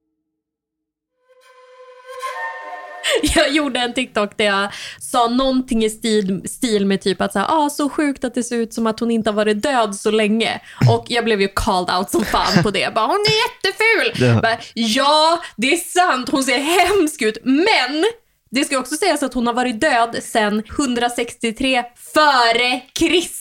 [3.36, 4.70] Jag gjorde en TikTok där jag
[5.00, 8.44] sa någonting i stil, stil med typ att så, här, ah, så sjukt att det
[8.44, 10.62] ser ut som att hon inte har varit död så länge.
[10.90, 12.80] Och jag blev ju called out som fan på det.
[12.80, 14.26] Jag Bara, hon är jätteful!
[14.26, 14.34] Ja.
[14.34, 14.42] Ja.
[14.42, 17.38] Bara, ja, det är sant, hon ser hemsk ut.
[17.44, 18.06] Men
[18.52, 21.84] det ska också sägas att hon har varit död sedan 163
[22.14, 23.40] före Kristus.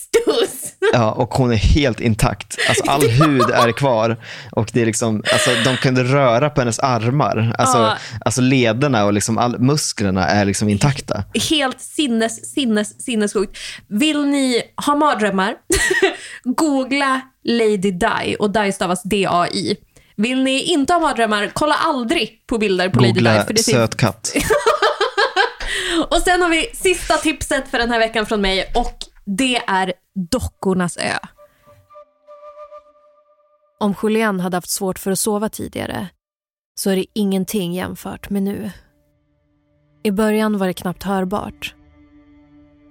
[0.93, 2.57] Ja, och hon är helt intakt.
[2.69, 4.17] Alltså, all hud är kvar.
[4.51, 7.55] Och det är liksom, alltså, de kunde röra på hennes armar.
[7.57, 7.97] Alltså, Ja.
[8.25, 11.23] alltså lederna och liksom all, musklerna är liksom intakta.
[11.49, 13.57] Helt sinnes, sinnes, sinnessjukt.
[13.87, 15.55] Vill ni ha mardrömmar?
[16.43, 19.75] Googla Lady Di och Di stavas D-A-I.
[20.15, 23.19] Vill ni inte ha mardrömmar, kolla aldrig på bilder på Lady Di.
[23.19, 24.33] Googla söt katt.
[26.03, 28.95] Och sen har vi sista tipset för den här veckan från mig och
[29.25, 29.93] det är
[30.31, 31.17] Dockornas ö.
[33.79, 36.07] Om Julian hade haft svårt för att sova tidigare
[36.75, 38.71] så är det ingenting jämfört med nu.
[40.03, 41.75] I början var det knappt hörbart.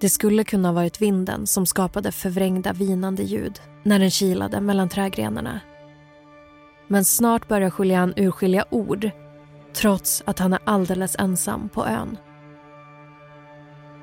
[0.01, 4.89] Det skulle kunna ha varit vinden som skapade förvrängda vinande ljud när den kilade mellan
[4.89, 5.59] trädgrenarna.
[6.87, 9.09] Men snart börjar Julian urskilja ord
[9.73, 12.17] trots att han är alldeles ensam på ön.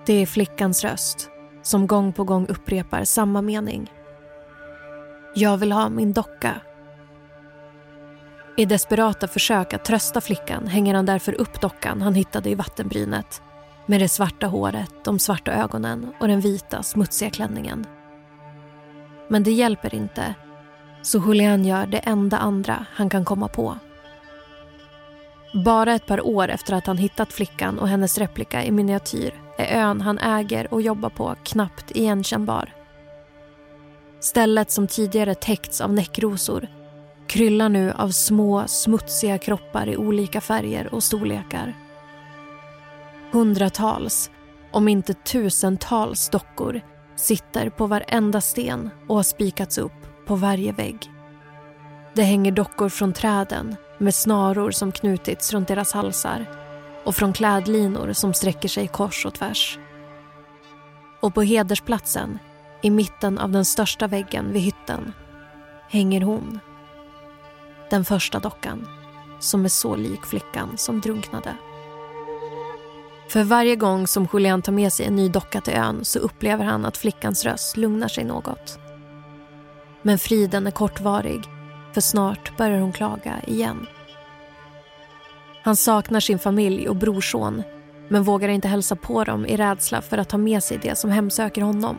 [0.07, 1.31] Det är flickans röst
[1.63, 3.93] som gång på gång upprepar samma mening.
[5.35, 6.61] Jag vill ha min docka.
[8.57, 13.43] I desperata försök att trösta flickan hänger han därför upp dockan han hittade i vattenbrynet
[13.87, 17.87] med det svarta håret, de svarta ögonen och den vita smutsiga klänningen.
[19.29, 20.35] Men det hjälper inte,
[21.03, 23.79] så Julian gör det enda andra han kan komma på.
[25.65, 29.81] Bara ett par år efter att han hittat flickan och hennes replika i miniatyr är
[29.81, 32.73] ön han äger och jobbar på knappt igenkännbar.
[34.21, 36.69] Stället som tidigare täckts av näckrosor
[37.27, 41.75] kryllar nu av små smutsiga kroppar i olika färger och storlekar.
[43.33, 44.31] Hundratals,
[44.71, 46.81] om inte tusentals dockor
[47.17, 51.11] sitter på varenda sten och har spikats upp på varje vägg.
[52.15, 56.47] Det hänger dockor från träden med snaror som knutits runt deras halsar
[57.07, 59.79] och från klädlinor som sträcker sig kors och tvärs.
[61.21, 62.39] Och på hedersplatsen,
[62.83, 65.13] i mitten av den största väggen vid hytten,
[65.89, 66.61] hänger hon.
[67.91, 68.89] Den första dockan.
[69.41, 71.57] som är så lik flickan som drunknade.
[73.29, 76.65] För varje gång som Julian tar med sig en ny docka till ön så upplever
[76.65, 78.79] han att flickans röst lugnar sig något.
[80.03, 81.43] Men friden är kortvarig,
[81.95, 83.87] för snart börjar hon klaga igen.
[85.67, 87.63] Han saknar sin familj och brorson
[88.09, 91.11] men vågar inte hälsa på dem i rädsla för att ta med sig det som
[91.11, 91.97] hemsöker honom.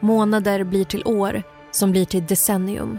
[0.00, 2.98] Månader blir till år, som blir till decennium.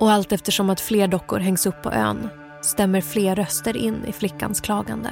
[0.00, 2.28] Och allt eftersom att fler dockor hängs upp på ön
[2.62, 5.10] stämmer fler röster in i flickans klagande.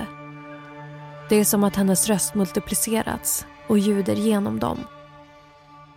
[1.28, 4.78] Det är som att hennes röst multiplicerats och ljuder genom dem.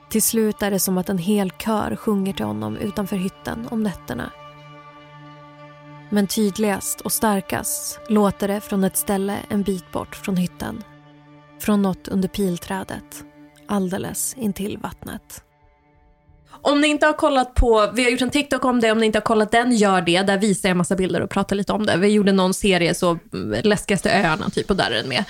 [0.10, 3.84] Till slut är det som att en hel kör sjunger till honom utanför hytten om
[3.84, 4.32] nätterna.
[6.14, 10.84] Men tydligast och starkast låter det från ett ställe en bit bort från hytten.
[11.60, 13.24] Från något under pilträdet,
[13.68, 15.44] alldeles intill vattnet.
[16.50, 19.06] Om ni inte har kollat på, vi har gjort en TikTok om det, om ni
[19.06, 20.22] inte har kollat den, gör det.
[20.22, 21.98] Där visar jag massa bilder och pratar lite om det.
[21.98, 25.24] Vi gjorde någon serie, så mm, läskigaste öarna typ, och där är den med.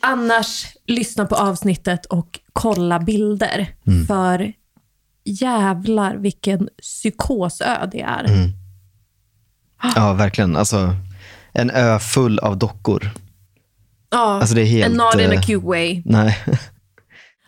[0.00, 3.74] Annars, lyssna på avsnittet och kolla bilder.
[3.86, 4.06] Mm.
[4.06, 4.52] För
[5.24, 8.24] jävlar vilken psykosö det är.
[8.24, 8.65] Mm.
[9.94, 10.56] Ja, verkligen.
[10.56, 10.94] Alltså,
[11.52, 13.10] en ö full av dockor.
[14.10, 16.02] Ja, Alltså, det är helt, en not in a cute way.
[16.04, 16.38] Nej.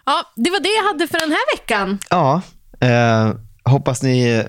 [0.07, 1.99] Ja, det var det jag hade för den här veckan.
[2.11, 2.41] Ja,
[2.81, 3.33] eh,
[3.65, 4.45] hoppas ni,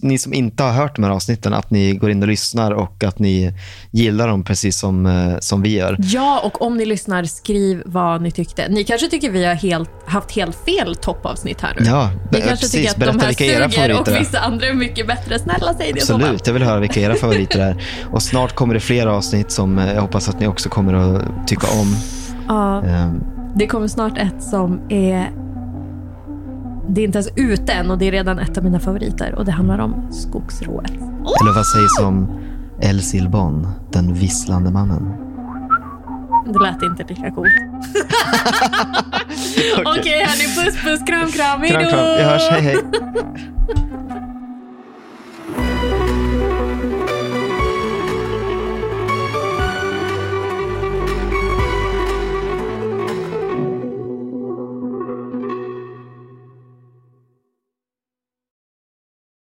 [0.00, 3.04] ni som inte har hört de här avsnitten, att ni går in och lyssnar och
[3.04, 3.52] att ni
[3.90, 5.96] gillar dem precis som, eh, som vi gör.
[5.98, 8.68] Ja, och om ni lyssnar, skriv vad ni tyckte.
[8.68, 11.86] Ni kanske tycker vi har helt, haft helt fel toppavsnitt här nu.
[11.86, 14.74] Ja, Ni eh, kanske tycker att de Berätta här vilka suger och vissa andra är
[14.74, 15.38] mycket bättre.
[15.38, 16.00] Snälla, säg det.
[16.00, 17.84] Absolut, jag vill höra vilka era favoriter är.
[18.10, 21.48] Och snart kommer det fler avsnitt som eh, jag hoppas att ni också kommer att
[21.48, 21.96] tycka om.
[22.48, 23.24] Ja, Ehm,
[23.54, 25.45] det kommer snart ett som är...
[26.88, 29.44] Det är inte ens ute än och det är redan ett av mina favoriter och
[29.44, 30.90] det handlar om skogsrået.
[30.90, 32.40] Eller vad sägs om
[32.80, 35.12] El Silbon, den visslande mannen?
[36.52, 37.48] Det lät inte lika coolt.
[39.98, 40.64] Okej, hörni.
[40.64, 41.60] Puss, puss, kram, kram.
[41.60, 41.78] Hej då!
[42.16, 42.42] Vi hörs.
[42.50, 42.76] Hej, hej.